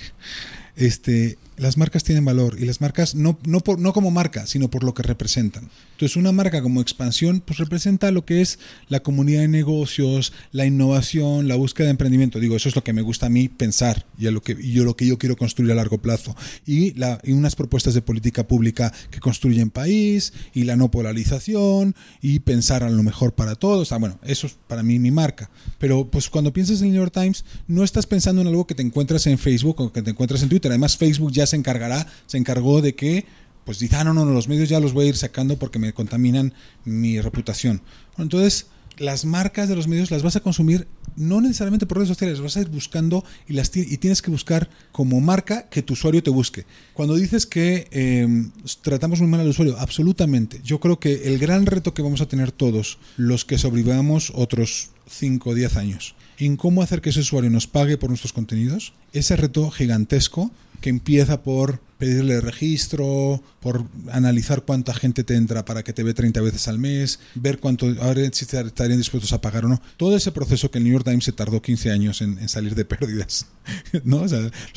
[0.76, 4.70] este, las marcas tienen valor y las marcas no, no, por, no como marca, sino
[4.70, 5.70] por lo que representan.
[5.92, 10.66] Entonces una marca como expansión pues representa lo que es la comunidad de negocios, la
[10.66, 12.40] innovación, la búsqueda de emprendimiento.
[12.40, 14.84] Digo, eso es lo que me gusta a mí pensar y, a lo, que, yo,
[14.84, 16.36] lo que yo quiero construir a largo plazo.
[16.66, 21.94] Y, la, y unas propuestas de política pública que construyen país y la no polarización
[22.20, 23.92] y pensar a lo mejor para todos.
[23.92, 25.50] Ah, bueno, eso es para mí mi marca.
[25.78, 28.74] Pero pues cuando piensas en el New York Times no estás pensando en algo que
[28.74, 30.72] te encuentras en Facebook o que te encuentras en Twitter.
[30.72, 33.26] Además Facebook ya se encargará, se encargó de que,
[33.64, 35.92] pues dice, ah, no, no, los medios ya los voy a ir sacando porque me
[35.92, 36.54] contaminan
[36.84, 37.82] mi reputación.
[38.18, 38.66] entonces,
[38.98, 42.56] las marcas de los medios las vas a consumir no necesariamente por redes sociales, vas
[42.56, 46.30] a ir buscando y, las y tienes que buscar como marca que tu usuario te
[46.30, 46.64] busque.
[46.92, 48.50] Cuando dices que em,
[48.82, 50.60] tratamos muy mal al usuario, absolutamente.
[50.64, 54.90] Yo creo que el gran reto que vamos a tener todos los que sobrevivamos otros
[55.08, 58.92] 5 o 10 años en cómo hacer que ese usuario nos pague por nuestros contenidos,
[59.12, 65.82] ese reto gigantesco que empieza por pedirle registro, por analizar cuánta gente te entra para
[65.82, 69.40] que te ve 30 veces al mes, ver cuánto, a ver si estarían dispuestos a
[69.40, 69.80] pagar o no.
[69.96, 72.84] Todo ese proceso que el New York Times se tardó 15 años en, salir de
[72.84, 73.46] pérdidas.
[74.04, 74.32] los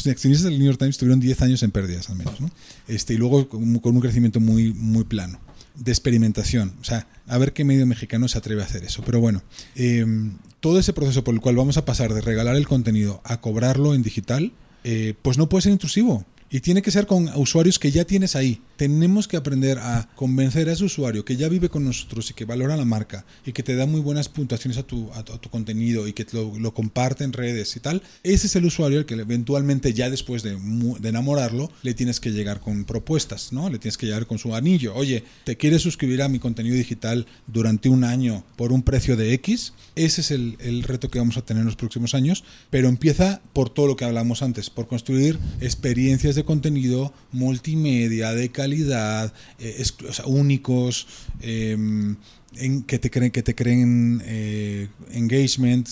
[0.08, 2.40] accionistas del New York Times tuvieron 10 años en pérdidas al menos.
[2.40, 2.50] ¿no?
[2.88, 5.40] Este, y luego con, un crecimiento muy, muy plano
[5.76, 6.74] de experimentación.
[6.82, 9.04] O sea, a ver qué medio mexicano se atreve a hacer eso.
[9.06, 9.44] Pero bueno,
[9.76, 13.42] em, todo ese proceso por el cual vamos a pasar de regalar el contenido a
[13.42, 14.54] cobrarlo en digital,
[14.90, 16.24] eh, pues no puede ser intrusivo.
[16.50, 18.62] Y tiene que ser con usuarios que ya tienes ahí.
[18.78, 22.46] Tenemos que aprender a convencer a ese usuario que ya vive con nosotros y que
[22.46, 26.08] valora la marca y que te da muy buenas puntuaciones a tu, a tu, contenido
[26.08, 28.02] y que lo, lo, comparte en redes y tal.
[28.24, 32.32] Ese es el usuario al que eventualmente ya después de, de, enamorarlo le tienes que
[32.32, 33.70] llegar con propuestas, ¿no?
[33.70, 34.96] Le tienes que llegar con su anillo.
[34.96, 39.34] Oye, ¿te quieres suscribir a mi contenido digital durante un año por un precio de
[39.34, 39.74] X?
[39.96, 43.42] Ese es el, el reto que vamos a tener en los próximos años, pero empieza
[43.54, 49.84] por todo lo que hablamos antes, por construir experiencias de contenido multimedia, de calidad, eh,
[50.26, 51.08] únicos,
[51.42, 52.16] em,
[52.56, 55.88] en que te creen, que te creen eh, engagement,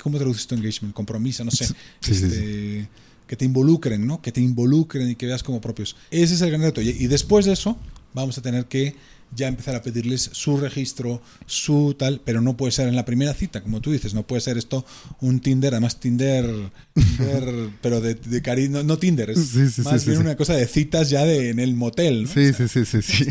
[0.00, 0.94] ¿cómo traduces esto engagement?
[0.94, 1.66] Compromiso, no sé.
[2.08, 2.88] Este,
[3.26, 4.22] que te involucren, ¿no?
[4.22, 5.96] Que te involucren y que veas como propios.
[6.10, 6.80] Ese es el gran reto.
[6.80, 7.76] Y después de eso,
[8.14, 8.94] vamos a tener que
[9.34, 13.34] ya empezar a pedirles su registro, su tal, pero no puede ser en la primera
[13.34, 14.84] cita, como tú dices, no puede ser esto
[15.20, 16.46] un Tinder, además Tinder,
[17.82, 21.50] pero de, de cariño, no, Tinder, es más bien una cosa de citas ya de,
[21.50, 22.28] en el motel.
[22.28, 23.26] Sí, sí, sí, sí, sí.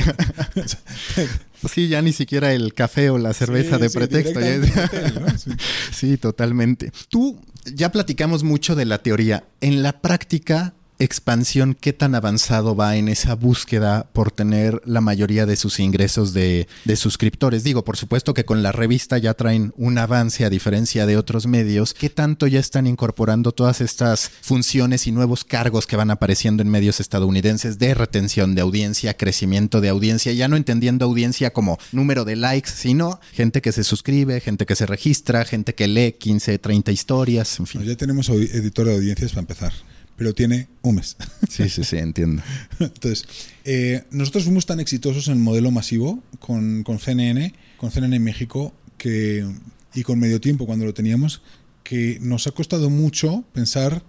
[1.74, 4.40] sí, ya ni siquiera el café o la cerveza de pretexto.
[5.92, 6.92] sí, totalmente.
[7.10, 7.40] Tú,
[7.74, 9.44] ya platicamos mucho de la teoría.
[9.62, 15.46] En la práctica, expansión, ¿qué tan avanzado va en esa búsqueda por tener la mayoría
[15.46, 17.64] de sus ingresos de, suscriptores?
[17.64, 21.48] Digo, por supuesto que con la revista ya traen un avance a diferencia de otros
[21.48, 21.94] medios.
[21.94, 26.70] ¿Qué tanto ya están incorporando todas estas funciones y nuevos cargos que van apareciendo en
[26.70, 32.26] medios estadounidenses de retención de audiencia, crecimiento de audiencia, ya no entendiendo audiencia como número
[32.26, 36.60] de likes, sino gente que se suscribe, gente que se registra, gente que lee 15,
[36.60, 37.84] 30 historias, en fin.
[37.84, 39.74] ya tenemos editor de audiencias para empezar
[40.20, 41.16] pero tiene un mes.
[41.50, 42.44] Sí, sí, sí, entiendo.
[42.80, 43.26] Entonces,
[43.64, 48.24] eh, nosotros fuimos tan exitosos en el modelo masivo con, con CNN, con CNN en
[48.24, 49.48] México, que,
[49.96, 51.42] y con medio tiempo cuando lo teníamos,
[51.84, 54.04] que nos ha costado mucho pensar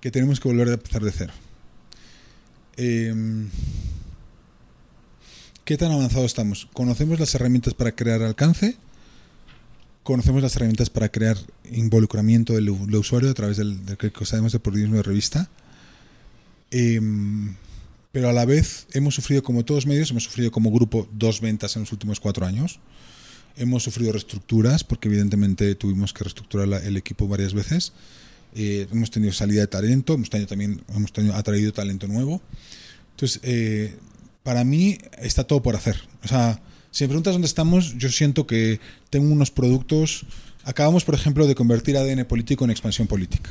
[0.00, 1.32] que tenemos que volver a empezar de cero.
[2.76, 3.48] Em,
[5.64, 6.68] ¿Qué tan avanzado estamos?
[6.72, 8.76] ¿Conocemos las herramientas para crear alcance?
[10.06, 11.36] Conocemos las herramientas para crear
[11.72, 15.50] involucramiento del, usuario a través del, que sabemos de periodismo de revista.
[16.70, 17.56] Em,
[18.12, 21.74] pero a la vez hemos sufrido, como todos medios, hemos sufrido como grupo dos ventas
[21.74, 22.78] en los últimos cuatro años.
[23.56, 27.92] Hemos sufrido reestructuras, porque evidentemente tuvimos que reestructurar el equipo varias veces.
[28.54, 32.40] Eh, hemos tenido salida de talento, hemos tenido también hemos tenido, atraído talento nuevo.
[33.10, 33.96] Entonces, eh,
[34.44, 36.00] para mí está todo por hacer.
[36.22, 36.62] O sea,
[36.96, 38.80] si me preguntas dónde estamos, yo siento que
[39.10, 40.24] tengo unos productos.
[40.64, 43.50] Acabamos, por ejemplo, de convertir ADN político en expansión política.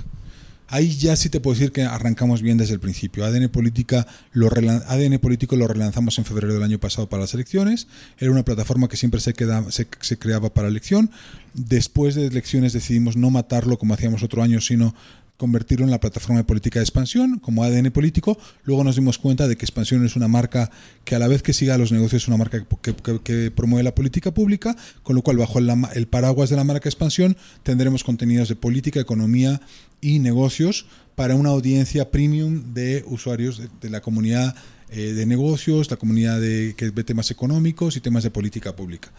[0.68, 3.24] Ahí ya sí te puedo decir que arrancamos bien desde el principio.
[3.24, 7.86] ADN, política lo ADN político lo relanzamos en febrero del año pasado para las elecciones.
[8.18, 11.12] Era una plataforma que siempre se, creaba para elección.
[11.54, 14.96] Después de elecciones decidimos no matarlo como hacíamos otro año, sino
[15.38, 18.38] convertirlo en la plataforma de política de expansión como ADN político.
[18.63, 20.71] Luego nos dimos cuenta de que expansión es una marca
[21.04, 24.34] que a la vez que siga los negocios es una marca que, promueve la política
[24.34, 29.00] pública, con lo cual bajo el, paraguas de la marca expansión tendremos contenidos de política,
[29.00, 29.62] economía
[30.02, 34.56] y negocios para una audiencia premium de usuarios de, la comunidad
[34.89, 39.12] eh, de negocios, la comunidad de, que ve temas económicos y temas de política pública.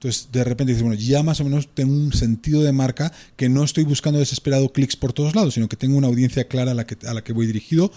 [0.00, 3.50] Entonces, de repente dices, bueno, ya más o menos tengo un sentido de marca que
[3.50, 6.74] no estoy buscando desesperado clics por todos lados, sino que tengo una audiencia clara a
[6.74, 7.92] la que, a la que voy dirigido.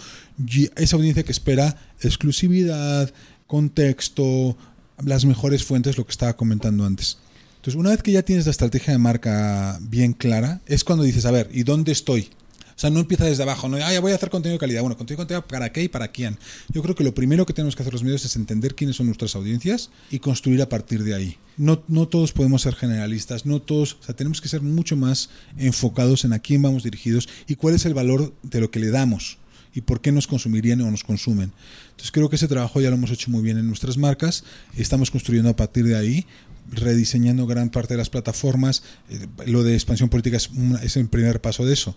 [0.46, 3.10] Y esa audiencia que espera exclusividad,
[3.48, 4.58] contexto,
[5.02, 7.20] las mejores fuentes, lo que estaba comentando antes.
[7.56, 11.24] Entonces, una vez que ya tienes la estrategia de marca bien clara, es cuando dices,
[11.24, 12.28] a ver, ¿y dónde estoy?
[12.76, 14.82] O sea, no empieza desde abajo, no, ah, ya voy a hacer contenido de calidad.
[14.82, 16.38] Bueno, contenido de calidad para qué y para quién.
[16.70, 19.06] Yo creo que lo primero que tenemos que hacer los medios es entender quiénes son
[19.06, 21.38] nuestras audiencias y construir a partir de ahí.
[21.58, 25.30] No, no todos podemos ser generalistas, no todos, o sea, tenemos que ser mucho más
[25.58, 28.90] enfocados en a quién vamos dirigidos y cuál es el valor de lo que le
[28.90, 29.38] damos
[29.76, 31.52] y por qué nos consumirían o nos consumen.
[31.92, 34.44] Entonces creo que ese trabajo ya lo hemos hecho muy bien en nuestras marcas,
[34.78, 36.26] estamos construyendo a partir de ahí
[36.72, 38.84] rediseñando gran parte de las plataformas.
[39.10, 40.50] Eh, lo de expansión política es,
[40.82, 41.96] es, el primer paso de eso.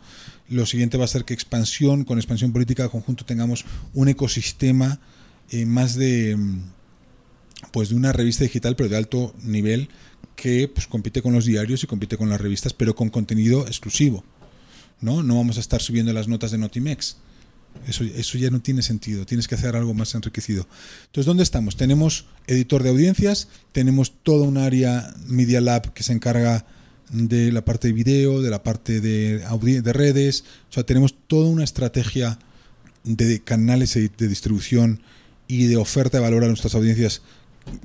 [0.49, 5.01] Lo siguiente va a ser que expansión, con expansión política conjunto tengamos un ecosistema
[5.51, 6.61] eh, más de, mm,
[7.73, 9.89] pues de una revista digital, pero de alto nivel,
[10.35, 14.25] que pues, compite con los diarios y compite con las revistas, pero con contenido exclusivo.
[15.01, 15.23] ¿no?
[15.23, 17.17] no vamos a estar subiendo las notas de Notimex.
[17.87, 20.67] Eso, eso ya no tiene sentido, tienes que hacer algo más enriquecido.
[21.07, 21.77] Entonces, ¿dónde estamos?
[21.77, 26.67] Tenemos editor de audiencias, tenemos toda un área Media Lab que se encarga
[27.11, 31.49] de la parte de video, de la parte de, de redes, o sea, tenemos toda
[31.49, 32.39] una estrategia
[33.05, 35.01] de canales de distribución
[35.49, 37.23] y de oferta de valor a nuestras audiencias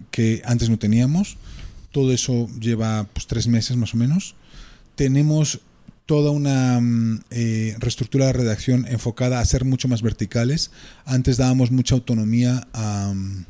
[0.10, 1.38] que antes no teníamos.
[1.92, 4.36] Todo eso lleva pues, tres meses más o menos.
[4.96, 5.62] Tenemos
[6.06, 10.72] toda una mm, eh, reestructura de redacción enfocada a ser mucho más verticales.
[11.06, 13.46] Antes dábamos mucha autonomía a mm,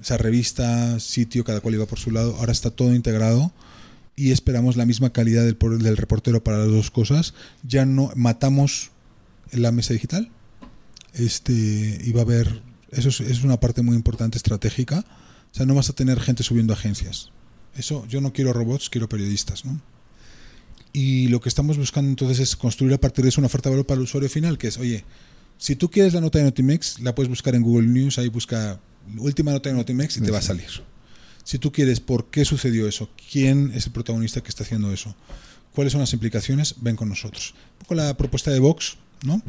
[0.00, 2.36] esa revista, sitio, cada cual iba por su lado.
[2.36, 3.52] Ahora está todo integrado
[4.16, 7.34] y esperamos la misma calidad del, reportero para las dos cosas.
[7.62, 8.90] Ya no matamos
[9.52, 10.30] la mesa digital.
[11.14, 15.04] Este iba a haber eso es, es una parte muy importante estratégica.
[15.52, 17.32] O sea, no vas a tener gente subiendo agencias.
[17.76, 19.80] Eso, yo no quiero robots, quiero periodistas, ¿no?
[20.92, 23.74] Y lo que estamos buscando entonces es construir a partir de eso una oferta de
[23.74, 25.04] valor para el usuario final, que es, oye,
[25.58, 28.80] si tú quieres la nota de Notimex, la puedes buscar en Google News, ahí busca
[29.16, 30.68] última nota de Notimex y te va a salir.
[31.44, 35.14] Si tú quieres por qué sucedió eso, quién es el protagonista que está haciendo eso,
[35.72, 37.54] cuáles son las implicaciones, ven con nosotros.
[37.86, 39.40] con la propuesta de Vox, ¿no?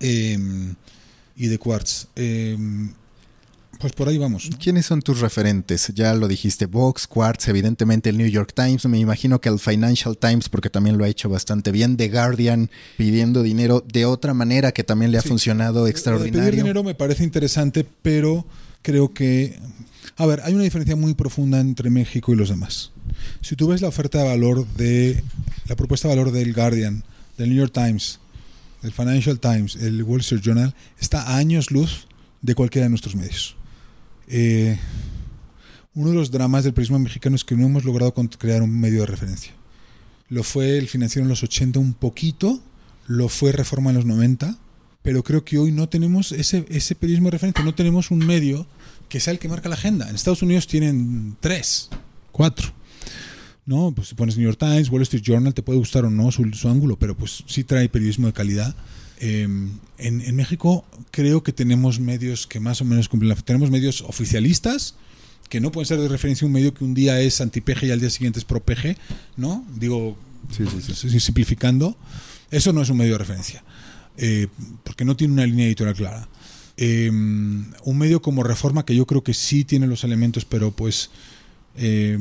[0.00, 0.74] Eh,
[1.36, 2.08] y de Quartz.
[2.16, 2.92] Em,
[3.78, 4.50] pues por ahí vamos.
[4.62, 5.92] ¿Quiénes son tus referentes?
[5.94, 10.16] Ya lo dijiste, Vox, Quartz, evidentemente el New York Times, me imagino que el Financial
[10.16, 14.72] Times, porque también lo ha hecho bastante bien, The Guardian, pidiendo dinero de otra manera
[14.72, 16.40] que también le ha funcionado extraordinario.
[16.40, 18.46] Pedir dinero me parece interesante, pero
[18.82, 19.58] creo que...
[20.16, 22.92] A ver, hay una diferencia muy profunda entre México y los demás.
[23.42, 25.22] Si tú ves la oferta de valor de...
[25.68, 27.04] la propuesta de valor del Guardian,
[27.36, 28.20] del New York Times,
[28.82, 32.06] el Financial Times, el Wall Street Journal, está a años luz
[32.42, 33.56] de cualquiera de nuestros medios.
[34.28, 34.78] Eh,
[35.94, 39.00] uno de los dramas del periodismo mexicano es que no hemos logrado crear un medio
[39.00, 39.52] de referencia.
[40.28, 42.60] Lo fue el financiero en los 80 un poquito,
[43.06, 44.58] lo fue Reforma en los 90,
[45.02, 48.66] pero creo que hoy no tenemos ese, ese periodismo de referencia, no tenemos un medio
[49.08, 50.08] que sea el que marca la agenda.
[50.08, 51.88] En Estados Unidos tienen tres,
[52.32, 52.72] cuatro.
[53.66, 53.92] ¿no?
[53.92, 56.44] Pues si pones New York Times, Wall Street Journal, te puede gustar o no su,
[56.68, 58.74] ángulo, pero pues sí trae periodismo de calidad.
[59.18, 63.36] Em, en, México creo que tenemos medios que más o menos cumplen la...
[63.36, 64.94] Tenemos medios oficialistas,
[65.48, 68.00] que no pueden ser de referencia un medio que un día es anti-PG y al
[68.00, 68.96] día siguiente es pro-PG,
[69.36, 69.64] ¿no?
[69.74, 70.16] Digo,
[70.50, 71.96] simplificando.
[72.50, 73.64] Eso no es un medio de referencia,
[74.16, 74.48] eh,
[74.84, 76.28] porque no tiene una línea editorial clara.
[76.76, 81.10] Em, un medio como Reforma, que yo creo que sí tiene los elementos, pero pues
[81.78, 82.18] eh,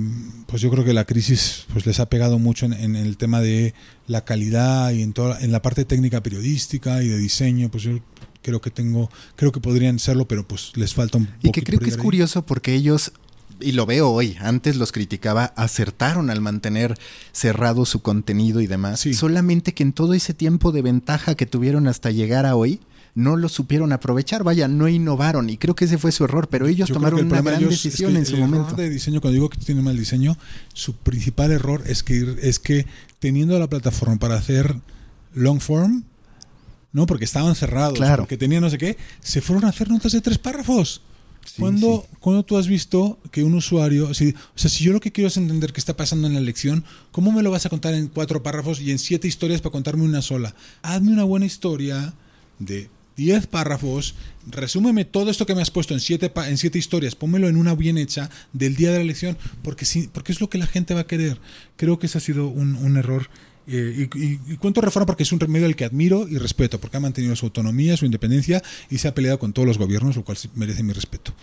[0.47, 3.73] pues yo creo que la crisis pues les ha pegado mucho en, el tema de
[4.07, 7.99] la calidad y en toda en la parte técnica periodística y de diseño pues yo
[8.41, 11.79] creo que tengo creo que podrían serlo pero pues les falta un y que creo
[11.79, 13.11] que es curioso porque ellos
[13.59, 16.97] y lo veo hoy, antes los criticaba, acertaron al mantener
[17.31, 19.05] cerrado su contenido y demás.
[19.13, 22.81] Solamente que en todo ese tiempo de ventaja que tuvieron hasta llegar a hoy,
[23.15, 26.67] no lo supieron aprovechar, vaya, no innovaron y creo que ese fue su error, pero
[26.67, 28.75] ellos tomaron una gran decisión en su momento.
[28.75, 30.37] de diseño, cuando digo que tienen mal diseño,
[30.73, 32.85] su principal error es que es que
[33.19, 34.75] teniendo la plataforma para hacer
[35.33, 36.03] long form,
[36.91, 38.23] no, porque estaban cerrados, claro.
[38.23, 41.01] porque tenían no sé qué, se fueron a hacer notas de tres párrafos.
[41.57, 45.13] cuando, cuando tú has visto que un usuario, si, o sea, si yo lo que
[45.13, 47.93] quiero es entender qué está pasando en la lección, ¿cómo me lo vas a contar
[47.93, 50.53] en cuatro párrafos y en siete historias para contarme una sola?
[50.81, 52.13] Hazme una buena historia
[52.59, 54.15] de 10 párrafos,
[54.47, 57.75] resúmeme todo esto que me has puesto en 7 en siete historias, pónmelo en una
[57.75, 60.93] bien hecha del día de la elección, porque, sí, porque es lo que la gente
[60.93, 61.39] va a querer.
[61.77, 63.29] Creo que ese ha sido un, error.
[63.67, 66.99] Eh, y, cuento reforma porque es un remedio al que admiro y respeto, porque ha
[66.99, 70.37] mantenido su autonomía, su independencia y se ha peleado con todos los gobiernos, lo cual
[70.55, 71.33] merece mi respeto.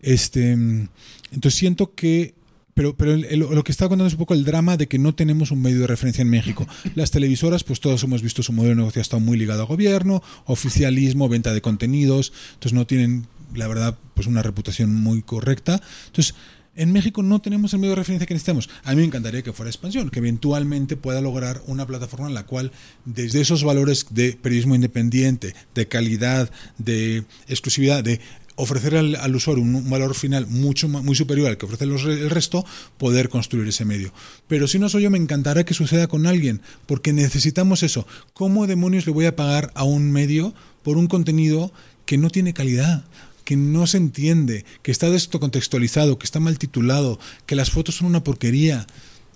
[0.00, 2.34] Este, entonces siento que
[2.80, 5.50] pero, pero lo que está contando es un poco el drama de que no tenemos
[5.50, 6.66] un medio de referencia en México.
[6.94, 10.22] Las televisoras, pues todos hemos visto su modelo de negocio estado muy ligado a gobierno,
[10.46, 15.82] oficialismo, venta de contenidos, entonces no tienen, la verdad, pues una reputación muy correcta.
[16.06, 16.34] Entonces,
[16.76, 18.70] en México no tenemos el medio de referencia que necesitamos.
[18.84, 22.46] A mí me encantaría que fuera expansión, que eventualmente pueda lograr una plataforma en la
[22.46, 22.72] cual,
[23.04, 28.20] desde esos valores de periodismo independiente, de calidad, de exclusividad, de
[28.60, 32.64] ofrecer al, usuario un, valor final mucho muy superior al que ofrece el resto,
[32.98, 34.12] poder construir ese medio.
[34.48, 38.06] Pero si no soy yo, me encantará que suceda con alguien, porque necesitamos eso.
[38.34, 41.72] ¿Cómo demonios le voy a pagar a un medio por un contenido
[42.06, 43.04] que no tiene calidad?
[43.44, 48.06] que no se entiende, que está descontextualizado, que está mal titulado, que las fotos son
[48.06, 48.86] una porquería.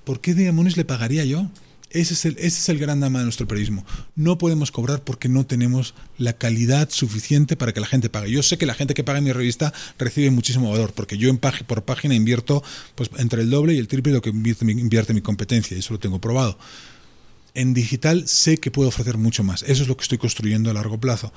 [0.04, 1.48] ¿Por qué demonios le pagaría yo?
[1.94, 3.86] Ese es, el, ese es el gran drama de nuestro periodismo.
[4.16, 8.32] No podemos cobrar porque no tenemos la calidad suficiente para que la gente pague.
[8.32, 11.30] Yo sé que la gente que paga en mi revista recibe muchísimo valor, porque yo
[11.30, 12.64] en por página invierto
[12.96, 15.80] pues, entre el doble y el triple de lo que invierte, invierte mi competencia, y
[15.80, 16.58] eso lo tengo probado.
[17.54, 19.62] En digital sé que puedo ofrecer mucho más.
[19.62, 21.32] Eso es lo que estoy construyendo a largo plazo.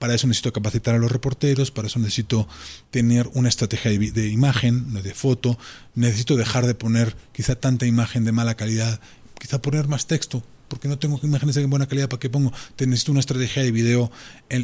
[0.00, 2.48] Para eso necesito capacitar a los reporteros, para eso necesito
[2.90, 5.56] tener una estrategia de, imagen, de foto,
[5.94, 8.98] necesito dejar de poner quizá tanta imagen de mala calidad,
[9.42, 12.52] quizá poner más texto, porque no tengo imágenes de buena calidad para qué pongo.
[12.78, 14.12] necesito una estrategia de video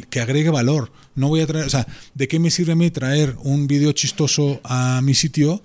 [0.09, 0.89] que agregue valor.
[1.15, 3.91] No voy a traer, o sea, ¿de qué me sirve a mí traer un video
[3.91, 5.61] chistoso a mi sitio?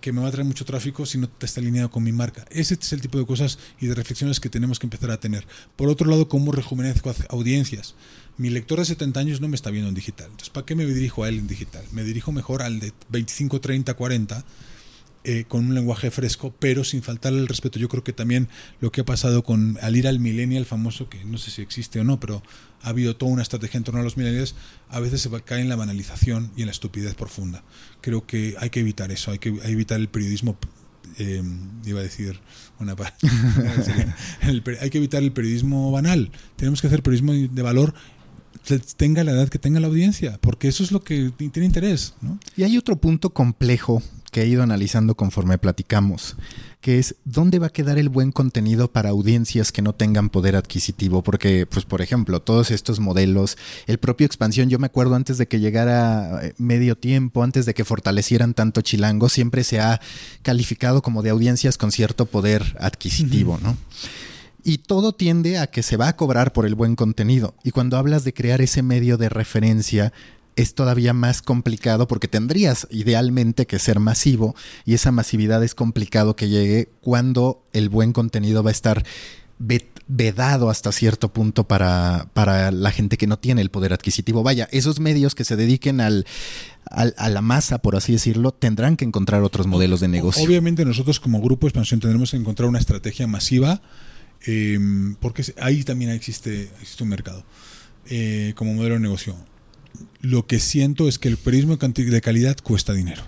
[0.00, 2.44] que me va a traer mucho tráfico si no está alineado con mi marca.
[2.50, 5.44] Ese es el tipo de cosas y de reflexiones que tenemos que empezar a tener.
[5.74, 7.96] Por otro lado, ¿cómo rejuvenezco audiencias?
[8.36, 10.26] Mi lector de 70 años no me está viendo en digital.
[10.26, 11.84] Entonces, ¿para qué me dirijo a él en digital?
[11.90, 14.44] Me dirijo mejor al de 25, 30, 40
[15.28, 17.80] eh, con un lenguaje fresco, pero sin faltarle el respeto.
[17.80, 18.48] Yo creo que también
[18.80, 21.98] lo que ha pasado con al ir al millennial famoso, que no sé si existe
[21.98, 22.44] o no, pero
[22.80, 24.54] ha habido toda una estrategia en torno a los millennials,
[24.88, 27.64] a veces se cae en la banalización y en la estupidez profunda.
[28.02, 30.56] Creo que hay que evitar eso, hay que evitar el periodismo
[31.18, 31.42] eh,
[31.84, 32.38] iba a decir
[32.78, 32.94] una
[34.42, 37.94] hay que evitar el periodismo banal tenemos que hacer periodismo de valor
[38.96, 42.14] tenga la edad que tenga la audiencia, porque eso es lo que tiene interés.
[42.20, 42.38] ¿no?
[42.56, 44.02] Y hay otro punto complejo
[44.36, 46.36] que he ido analizando conforme platicamos,
[46.82, 50.56] que es dónde va a quedar el buen contenido para audiencias que no tengan poder
[50.56, 53.56] adquisitivo, porque, pues, por ejemplo, todos estos modelos,
[53.86, 57.72] el propio expansión, yo me acuerdo antes de que llegara eh, medio tiempo, antes de
[57.72, 60.02] que fortalecieran tanto Chilango, siempre se ha
[60.42, 63.74] calificado como de audiencias con cierto poder adquisitivo, ¿no?
[64.64, 67.54] Y todo tiende a que se va a cobrar por el buen contenido.
[67.64, 70.12] Y cuando hablas de crear ese medio de referencia,
[70.56, 74.54] es todavía más complicado porque tendrías idealmente que ser masivo
[74.84, 79.04] y esa masividad es complicado que llegue cuando el buen contenido va a estar
[80.08, 84.42] vedado hasta cierto punto para, para la gente que no tiene el poder adquisitivo.
[84.42, 86.26] Vaya, esos medios que se dediquen al,
[86.90, 90.44] a la masa, por así decirlo, tendrán que encontrar otros modelos de negocio.
[90.44, 93.80] Obviamente nosotros como grupo expansión tendremos que encontrar una estrategia masiva
[94.44, 97.44] Em, porque ahí también existe, existe un mercado
[98.08, 99.36] eh, como modelo de negocio.
[100.20, 103.22] Lo que siento es que el periodismo de calidad cuesta dinero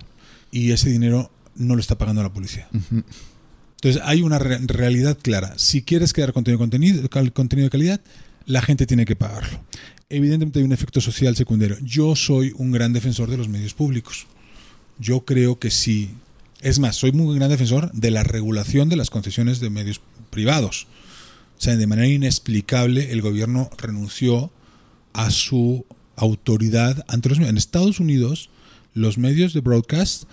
[0.51, 2.69] y ese dinero no lo está pagando la policía.
[2.71, 5.55] Entonces hay una realidad clara.
[5.57, 8.01] Si quieres crear contenido, contenido, contenido de calidad,
[8.47, 9.61] la gente tiene que pagarlo.
[10.09, 11.77] Evidentemente hay un efecto social secundario.
[11.83, 14.27] Yo soy un gran defensor de los medios públicos.
[14.99, 16.11] Yo creo que sí.
[16.61, 20.01] Es más, soy muy gran defensor de la regulación de las concesiones de medios
[20.31, 20.87] privados.
[21.59, 24.51] O sea, de manera inexplicable el gobierno renunció
[25.13, 25.85] a su
[26.19, 27.51] autoridad ante los medios.
[27.51, 28.51] En Estados Unidos,
[28.95, 30.25] los medios de broadcast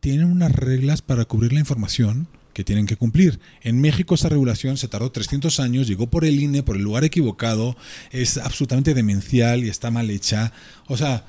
[0.00, 3.40] tienen unas reglas para cubrir la información que tienen que cumplir.
[3.62, 7.04] En México esa regulación se tardó 300 años, llegó por el INE, por el lugar
[7.04, 7.76] equivocado,
[8.12, 10.52] es absolutamente demencial y está mal hecha.
[10.86, 11.26] O sea,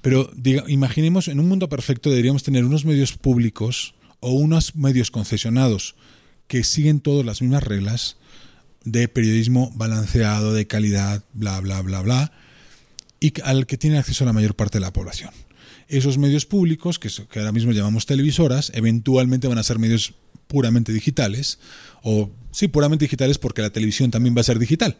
[0.00, 5.10] pero diga, imaginemos, en un mundo perfecto deberíamos tener unos medios públicos o unos medios
[5.10, 5.96] concesionados
[6.46, 8.16] que siguen todas las mismas reglas
[8.84, 12.32] de periodismo balanceado, de calidad, bla, bla, bla, bla,
[13.20, 15.30] y al que tiene acceso la mayor parte de la población.
[15.88, 20.14] Esos medios públicos, que, ahora mismo llamamos televisoras, eventualmente van a ser medios
[20.46, 21.58] puramente digitales,
[22.02, 24.96] o sí, puramente digitales porque la televisión también va a ser digital.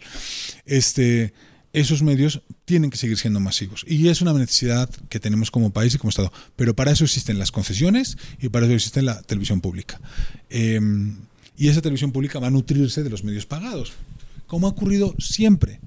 [0.67, 1.33] Este,
[1.73, 3.85] esos medios tienen que seguir siendo masivos.
[3.87, 6.33] Y es una necesidad que tenemos como país y como Estado.
[6.57, 10.01] Pero para eso existen las concesiones y para eso existe la televisión pública.
[10.49, 11.17] Em,
[11.57, 13.93] y esa televisión pública va a nutrirse de los medios pagados,
[14.47, 15.81] como ha ocurrido siempre.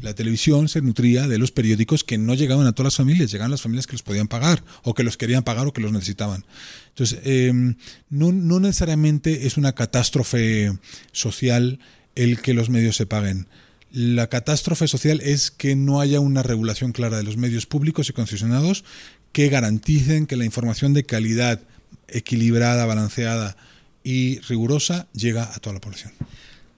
[0.00, 3.50] La televisión se nutría de los periódicos que no llegaban a todas las familias, llegaban
[3.50, 6.44] las familias que los podían pagar, o que los querían pagar o que los necesitaban.
[6.88, 7.76] Entonces, em,
[8.10, 10.76] no, no necesariamente es una catástrofe
[11.12, 11.78] social
[12.14, 13.46] el que los medios se paguen.
[13.92, 18.12] La catástrofe social es que no haya una regulación clara de los medios públicos y
[18.12, 18.84] concesionados
[19.32, 21.60] que garanticen que la información de calidad,
[22.08, 23.56] equilibrada, balanceada,
[24.04, 26.12] y rigurosa llega a toda la población.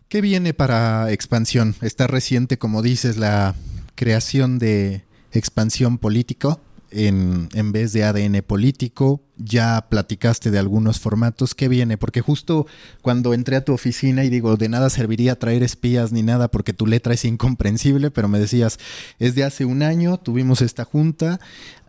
[0.09, 1.75] ¿Qué viene para expansión?
[1.83, 3.55] Está reciente, como dices, la
[3.97, 5.03] creación de
[5.33, 6.61] expansión político
[6.93, 9.21] en, en, vez de ADN político.
[9.37, 11.57] Ya platicaste de algunos formatos.
[11.57, 11.99] ¿Qué viene?
[11.99, 12.69] Porque justo
[13.03, 16.73] cuando entré a tu oficina y digo, de nada serviría traer espías ni nada porque
[16.73, 18.79] tu letra es incomprensible, pero me decías,
[19.19, 21.41] es de hace un año, tuvimos esta junta,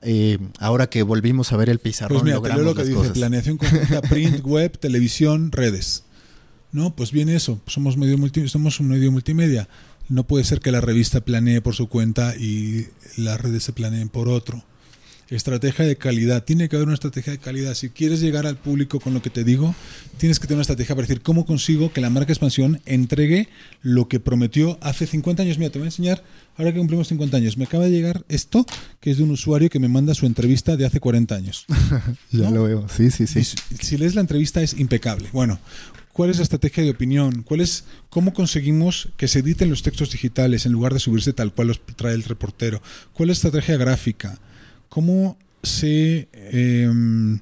[0.01, 4.01] eh, ahora que volvimos a ver el pizarrón, pues mira, lo que dice, planeación conjunta,
[4.01, 6.03] print, web, televisión, redes.
[6.71, 9.67] No, pues viene eso, somos, medio multi, somos un medio multimedia.
[10.09, 12.87] No puede ser que la revista planee por su cuenta y
[13.17, 14.63] las redes se planeen por otro.
[15.29, 16.45] Estrategia de calidad.
[16.45, 17.73] Tiene que haber una estrategia de calidad.
[17.73, 19.75] Si quieres llegar al público con lo que te digo,
[20.17, 23.49] tienes que tener una estrategia para decir cómo consigo que la marca expansión entregue
[23.81, 25.57] lo que prometió hace 50 años.
[25.57, 26.23] Mira, te voy a enseñar,
[26.55, 28.65] ahora que cumplimos 50 años, me acaba de llegar esto,
[29.01, 31.65] que es de un usuario que me manda su entrevista de hace 40 años.
[32.31, 33.43] ya lo veo, sí, sí, sí.
[33.43, 35.27] si lees la entrevista es impecable.
[35.33, 35.59] Bueno,
[36.17, 37.43] ¿Cuál es la estrategia de opinión?
[37.43, 41.53] ¿Cuál es cómo conseguimos que se editen los textos digitales en lugar de subirse tal
[41.53, 42.81] cual los trae el reportero?
[43.13, 44.39] ¿Cuál es la estrategia gráfica?
[44.89, 47.37] ¿Cómo se em,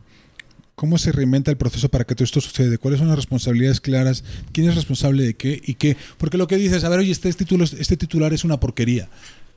[0.76, 2.78] cómo se reinventa el proceso para que todo esto suceda?
[2.78, 4.26] ¿Cuáles son las responsabilidades claras?
[4.51, 5.95] ¿Quién es responsable de qué y qué?
[6.17, 9.07] Porque lo que dices, a ver, oye, este, este titular es una porquería.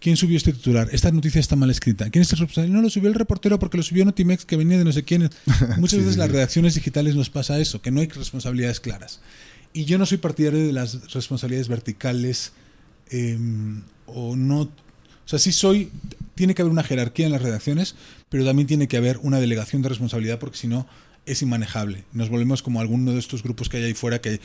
[0.00, 0.88] ¿Quién subió este titular?
[0.92, 2.08] Esta noticia está mal escrita.
[2.10, 2.72] ¿Quién es el responsable?
[2.72, 5.28] No lo subió el reportero porque lo subió Notimex que venía de no sé quién.
[5.78, 9.20] Muchas veces las redacciones digitales nos pasa eso, que no hay responsabilidades claras.
[9.72, 12.52] Y yo no soy partidario de las responsabilidades verticales
[13.10, 14.60] em, o no.
[14.60, 14.70] O
[15.24, 15.90] sea, sí soy.
[16.36, 17.96] Tiene que haber una jerarquía en las redacciones,
[18.28, 20.86] pero también tiene que haber una delegación de responsabilidad porque si no
[21.26, 22.04] es inmanejable.
[22.12, 24.40] Nos volvemos como alguno de estos grupos que hay ahí fuera que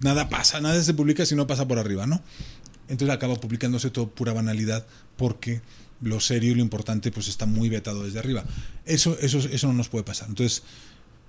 [0.00, 2.22] nada pasa, nada se publica si no pasa por arriba, ¿no?
[2.88, 5.60] Entonces acaba publicándose todo pura banalidad porque
[6.00, 8.44] lo serio y lo importante pues está muy vetado desde arriba.
[8.84, 10.28] Eso, eso, eso no nos puede pasar.
[10.28, 10.62] Entonces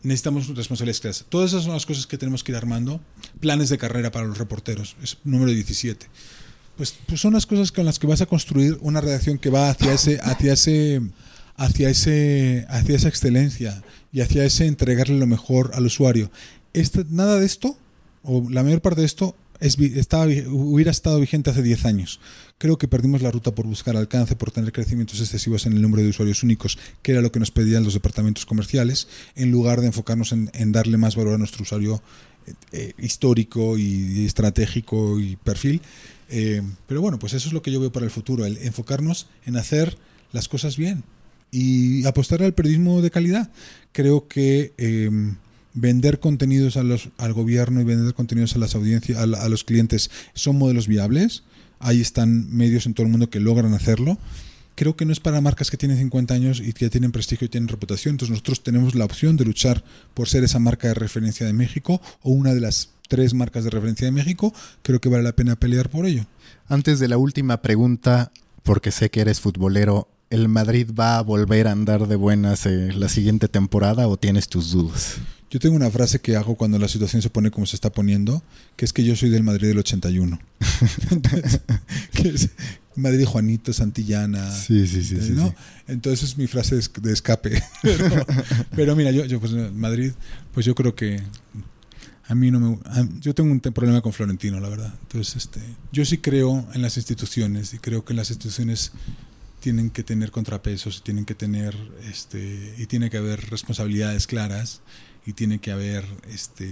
[0.03, 1.26] necesitamos responsabilidades claras.
[1.30, 3.01] Todas esas son las cosas que tenemos que ir armando.
[3.39, 6.08] Planes de carrera para los reporteros, es número 17.
[6.76, 9.70] Pues, pues son las cosas con las que vas a construir una redacción que va
[9.70, 11.01] hacia ese, hacia ese,
[11.55, 16.32] hacia ese, hacia esa excelencia y hacia ese entregarle lo mejor al usuario.
[16.74, 17.78] Este, nada de esto,
[18.22, 22.20] o la mayor parte de esto, estaba, hubiera estado vigente hace 10 años.
[22.58, 26.03] Creo que perdimos la ruta por buscar alcance, por tener crecimientos excesivos en el número
[26.03, 29.88] de usuarios únicos, que era lo que nos pedían los departamentos comerciales, en lugar de
[29.88, 32.01] enfocarnos en, darle más valor a nuestro usuario
[32.45, 35.82] eh, eh, histórico y, estratégico y perfil.
[36.30, 39.28] Eh, pero bueno, pues eso es lo que yo veo para el futuro, el enfocarnos
[39.45, 39.97] en hacer
[40.34, 41.03] las cosas bien
[41.51, 43.51] y apostar al periodismo de calidad.
[43.93, 44.74] Creo que
[45.80, 50.57] vender contenidos a al gobierno y vender contenidos a las audiencias, a, los clientes, son
[50.57, 51.43] modelos viables.
[51.80, 54.17] Ahí están medios en todo el mundo que logran hacerlo.
[54.73, 57.49] Creo que no es para marcas que tienen 50 años y que tienen prestigio y
[57.49, 58.13] tienen reputación.
[58.13, 62.01] Entonces nosotros tenemos la opción de luchar por ser esa marca de referencia de México
[62.21, 64.53] o una de las tres marcas de referencia de México.
[64.82, 66.25] Creo que vale la pena pelear por ello.
[66.67, 68.32] Antes de la última pregunta,
[68.63, 72.91] porque sé que eres futbolero, ¿el Madrid va a volver a andar de buenas eh,
[72.93, 75.17] la siguiente temporada o tienes tus dudas?
[75.49, 78.43] Yo tengo una frase que hago cuando la situación se pone como se está poniendo,
[78.75, 80.39] que es que yo soy del Madrid del 81.
[81.11, 81.61] Entonces,
[82.11, 82.49] que es
[82.95, 84.51] Madrid Juanito, Santillana.
[84.51, 85.15] Sí, sí, sí.
[85.32, 85.53] ¿no?
[85.88, 87.63] Entonces es mi frase de escape.
[88.75, 90.11] Pero, mira, yo, yo pues Madrid,
[90.53, 91.21] pues yo creo que
[92.28, 92.78] a mí no me
[93.21, 94.93] yo tengo un problema con Florentino, la verdad.
[95.03, 95.61] Entonces, este,
[95.93, 98.91] yo sí creo en las instituciones y creo que las instituciones
[99.60, 101.76] tienen que tener contrapesos, tienen que tener
[102.10, 104.82] este y tiene que haber responsabilidades claras
[105.26, 106.70] y tiene que haber, este,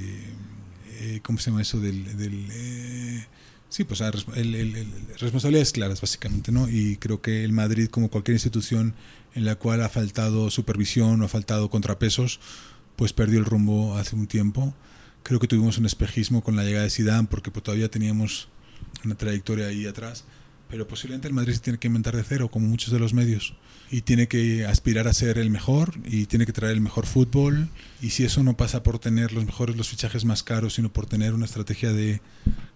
[1.00, 1.80] eh, ¿cómo se llama eso?
[1.80, 2.06] Del,
[2.52, 3.26] eh,
[3.70, 4.88] sí, pues el,
[5.20, 6.70] responsabilidades claras, básicamente, ¿no?
[6.70, 8.94] Y creo que el Madrid, como cualquier institución
[9.34, 12.40] en la cual ha faltado supervisión o ha faltado contrapesos,
[12.96, 14.74] pues perdió el rumbo hace un tiempo.
[15.24, 18.48] Creo que tuvimos un espejismo con la llegada de Zidane porque pues, todavía teníamos
[19.04, 20.24] una trayectoria ahí atrás
[20.76, 23.54] pero posiblemente el Madrid se tiene que inventar de cero, como muchos de los medios,
[23.92, 27.70] y tiene que aspirar a ser el mejor, y tiene que traer el mejor fútbol,
[28.02, 31.06] y si eso no pasa por tener los mejores, los fichajes más caros, sino por
[31.06, 32.22] tener una estrategia de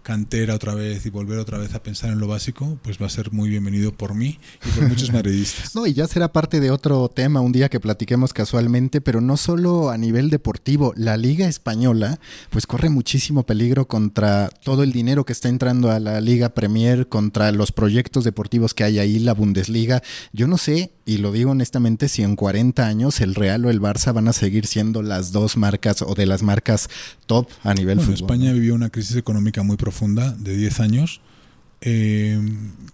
[0.02, 3.10] cantera otra vez y volver otra vez a pensar en lo básico, pues va a
[3.10, 5.76] ser muy bienvenido por mí y por muchos madridistas.
[5.80, 9.38] No, y ya será parte de otro tema un día que platiquemos casualmente, pero no
[9.38, 15.26] solo a nivel deportivo, la Liga Española pues corre muchísimo peligro contra todo el dinero
[15.26, 19.34] que está entrando a la Liga Premier, contra los proyectos deportivos que hay ahí, la
[19.34, 20.02] Bundesliga.
[20.34, 23.82] Yo no sé, y lo digo honestamente, si en 40 años el Real o el
[23.82, 26.88] Barça van a seguir siendo las dos marcas o de las marcas
[27.26, 31.22] top a nivel bueno, España vivió una crisis económica muy profunda de 10 años,
[31.82, 32.40] eh,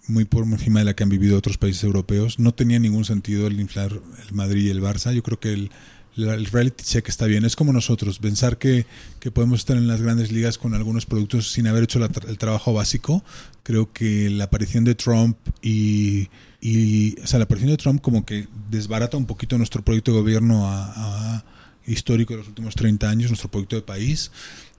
[0.08, 2.40] muy por encima de la que han vivido otros países europeos.
[2.40, 5.14] No tenía ningún sentido el inflar el Madrid y el Barça.
[5.14, 5.72] Yo creo que el,
[6.16, 7.44] el reality check está bien.
[7.44, 8.86] Es como nosotros, pensar que,
[9.20, 12.74] que, podemos estar en las grandes ligas con algunos productos sin haber hecho el trabajo
[12.74, 13.26] básico.
[13.64, 16.30] Creo que la aparición de Trump y,
[16.62, 20.20] y o sea, la aparición de Trump como que desbarata un poquito nuestro proyecto de
[20.20, 21.44] gobierno a
[21.88, 24.32] histórico de los últimos 30 años, nuestro proyecto de país.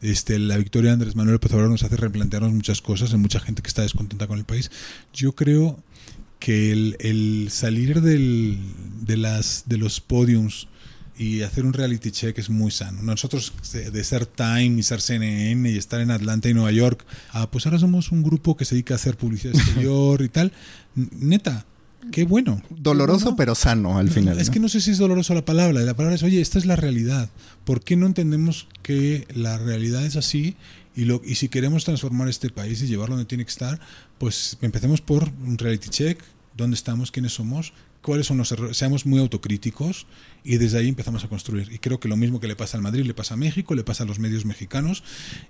[0.03, 3.41] Este, la victoria de Andrés Manuel López Obrador nos hace replantearnos muchas cosas, hay mucha
[3.41, 4.71] gente que está descontenta con el país.
[5.13, 5.79] Yo creo
[6.39, 8.59] que el, salir del,
[9.03, 10.69] de, las, de los podiums
[11.19, 13.03] y hacer un reality check es muy sano.
[13.03, 17.51] Nosotros de ser Time y ser CNN y estar en Atlanta y Nueva York, ah,
[17.51, 20.53] pues ahora somos un grupo que se dedica a hacer publicidad exterior y tal.
[20.95, 21.65] Neta,
[22.13, 22.63] qué bueno.
[22.71, 24.39] Doloroso pero sano al final.
[24.39, 25.81] Es que no sé si es doloroso la palabra.
[25.81, 27.31] La palabra es, oye, esta es la realidad.
[27.65, 30.57] ¿Por qué no entendemos que la realidad es así?
[30.95, 33.79] Y, lo, y si queremos transformar este país y llevarlo donde tiene que estar,
[34.19, 36.23] pues empecemos por un reality check,
[36.57, 37.75] dónde estamos, quiénes somos,
[38.07, 40.07] cuáles son los errores, seamos muy autocríticos
[40.45, 41.73] y desde ahí empezamos a construir.
[41.73, 43.83] Y creo que lo mismo que le pasa al Madrid, le pasa a México, le
[43.83, 45.03] pasa a los medios mexicanos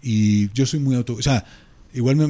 [0.02, 1.12] y yo soy muy auto...
[1.12, 1.44] O sea,
[1.92, 2.26] igual me,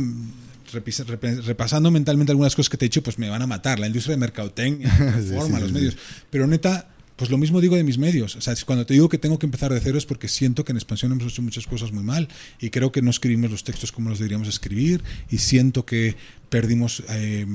[1.47, 3.79] repasando mentalmente algunas cosas que te he dicho, pues me van a matar.
[3.79, 5.97] La industria de mercadotecnia, la forma, los medios.
[6.29, 8.35] Pero neta, pues lo mismo digo de mis medios.
[8.35, 10.72] O sea, cuando te digo que tengo que empezar de cero es porque siento que
[10.72, 12.27] en expansión hemos hecho muchas cosas muy mal
[12.61, 16.16] y creo que no escribimos los textos como los deberíamos escribir y siento que
[16.49, 17.47] perdimos eh,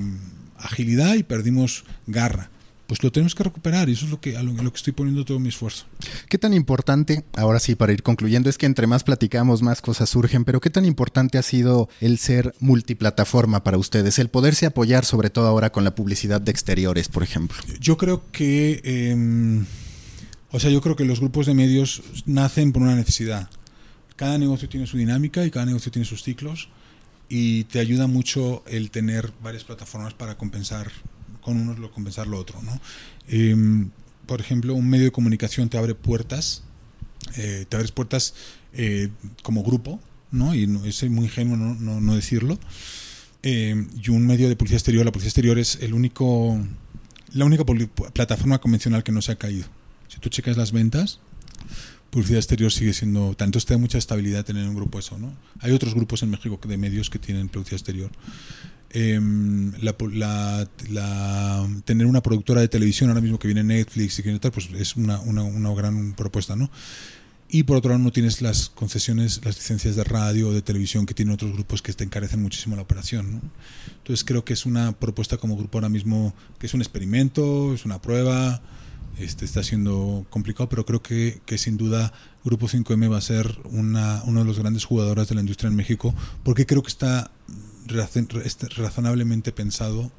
[0.57, 2.49] agilidad y perdimos garra
[2.91, 5.23] pues lo tenemos que recuperar y eso es lo que, a lo, que estoy poniendo
[5.23, 5.85] todo mi esfuerzo.
[6.27, 10.09] ¿Qué tan importante, ahora sí para ir concluyendo, es que entre más platicamos más cosas
[10.09, 15.05] surgen, pero qué tan importante ha sido el ser multiplataforma para ustedes, el poderse apoyar
[15.05, 17.57] sobre todo ahora con la publicidad de exteriores, por ejemplo?
[17.79, 19.65] Yo creo que, em,
[20.51, 23.49] o sea, yo creo que los grupos de medios nacen por una necesidad.
[24.17, 26.67] Cada negocio tiene su dinámica y cada negocio tiene sus ciclos
[27.29, 30.91] y te ayuda mucho el tener varias plataformas para compensar
[31.41, 32.61] con uno lo compensar lo otro.
[32.61, 32.79] ¿no?
[33.27, 33.89] Em,
[34.25, 36.63] por ejemplo, un medio de comunicación te abre puertas,
[37.35, 38.33] eh, te abres puertas
[38.73, 39.09] eh,
[39.43, 39.99] como grupo,
[40.31, 40.55] ¿no?
[40.55, 42.59] y no, es muy ingenuo no, no, decirlo.
[43.43, 46.59] Em, y un medio de publicidad exterior, la publicidad exterior es el único,
[47.33, 47.65] la única
[48.13, 49.65] plataforma convencional que no se ha caído.
[50.07, 51.19] Si tú checas las ventas,
[52.11, 55.33] publicidad exterior sigue siendo, tanto te da mucha estabilidad tener un grupo eso, ¿no?
[55.59, 58.11] Hay otros grupos en México de medios que tienen publicidad exterior.
[58.93, 60.67] Em, la,
[61.85, 64.97] tener una productora de televisión ahora mismo que viene Netflix y que tal, pues es
[64.97, 66.69] una, una, gran propuesta, ¿no?
[67.47, 71.05] Y por otro lado no tienes las concesiones, las licencias de radio o de televisión
[71.05, 73.41] que tienen otros grupos que te encarecen muchísimo la operación, ¿no?
[73.99, 77.85] Entonces creo que es una propuesta como grupo ahora mismo que es un experimento, es
[77.85, 78.61] una prueba,
[79.17, 82.11] este, está siendo complicado, pero creo que, que sin duda
[82.43, 85.77] Grupo 5M va a ser una, uno de los grandes jugadores de la industria en
[85.77, 86.13] México,
[86.43, 87.31] porque creo que está
[87.91, 90.11] razonablemente pensado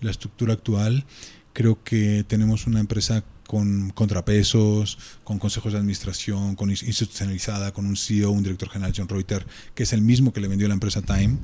[0.00, 1.04] la estructura actual.
[1.52, 7.96] Creo que tenemos una empresa con contrapesos, con consejos de administración, con institucionalizada, con un
[7.96, 11.02] CEO, un director general, John Reuter, que es el mismo que le vendió la empresa
[11.02, 11.38] Time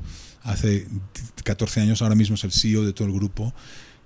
[0.45, 0.87] hace
[1.43, 3.53] 14 años, ahora mismo es el CEO de todo el grupo,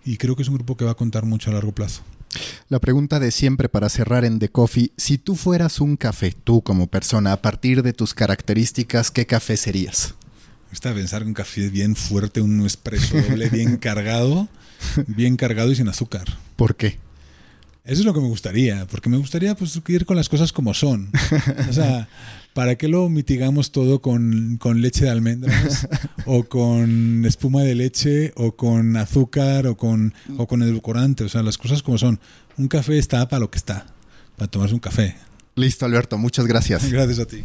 [0.03, 2.03] y creo que es un grupo que va a contar mucho a largo plazo.
[2.71, 6.63] La pregunta de siempre para cerrar en The Coffee, si tú fueras un café, tú
[6.63, 10.15] como persona, a partir de tus características, ¿qué café serías?
[10.71, 14.49] Gusta pensar un café bien fuerte, un espresso doble bien cargado,
[15.07, 16.25] bien cargado y sin azúcar.
[16.57, 16.99] ¿Por qué?
[17.85, 20.75] Eso es lo que me gustaría, porque me gustaría pues, ir con las cosas como
[20.75, 21.11] son.
[21.69, 22.09] O sea,
[22.55, 25.89] ¿para qué lo mitigamos todo con, con, leche de almendras
[26.27, 31.25] o con espuma de leche o con azúcar o con, o con edulcorante?
[31.25, 32.21] O sea, las cosas como son.
[32.59, 33.87] Un café está para lo que está,
[34.37, 35.17] para tomarse un café.
[35.57, 36.91] Listo, Alberto, muchas gracias.
[36.93, 37.45] Gracias a ti.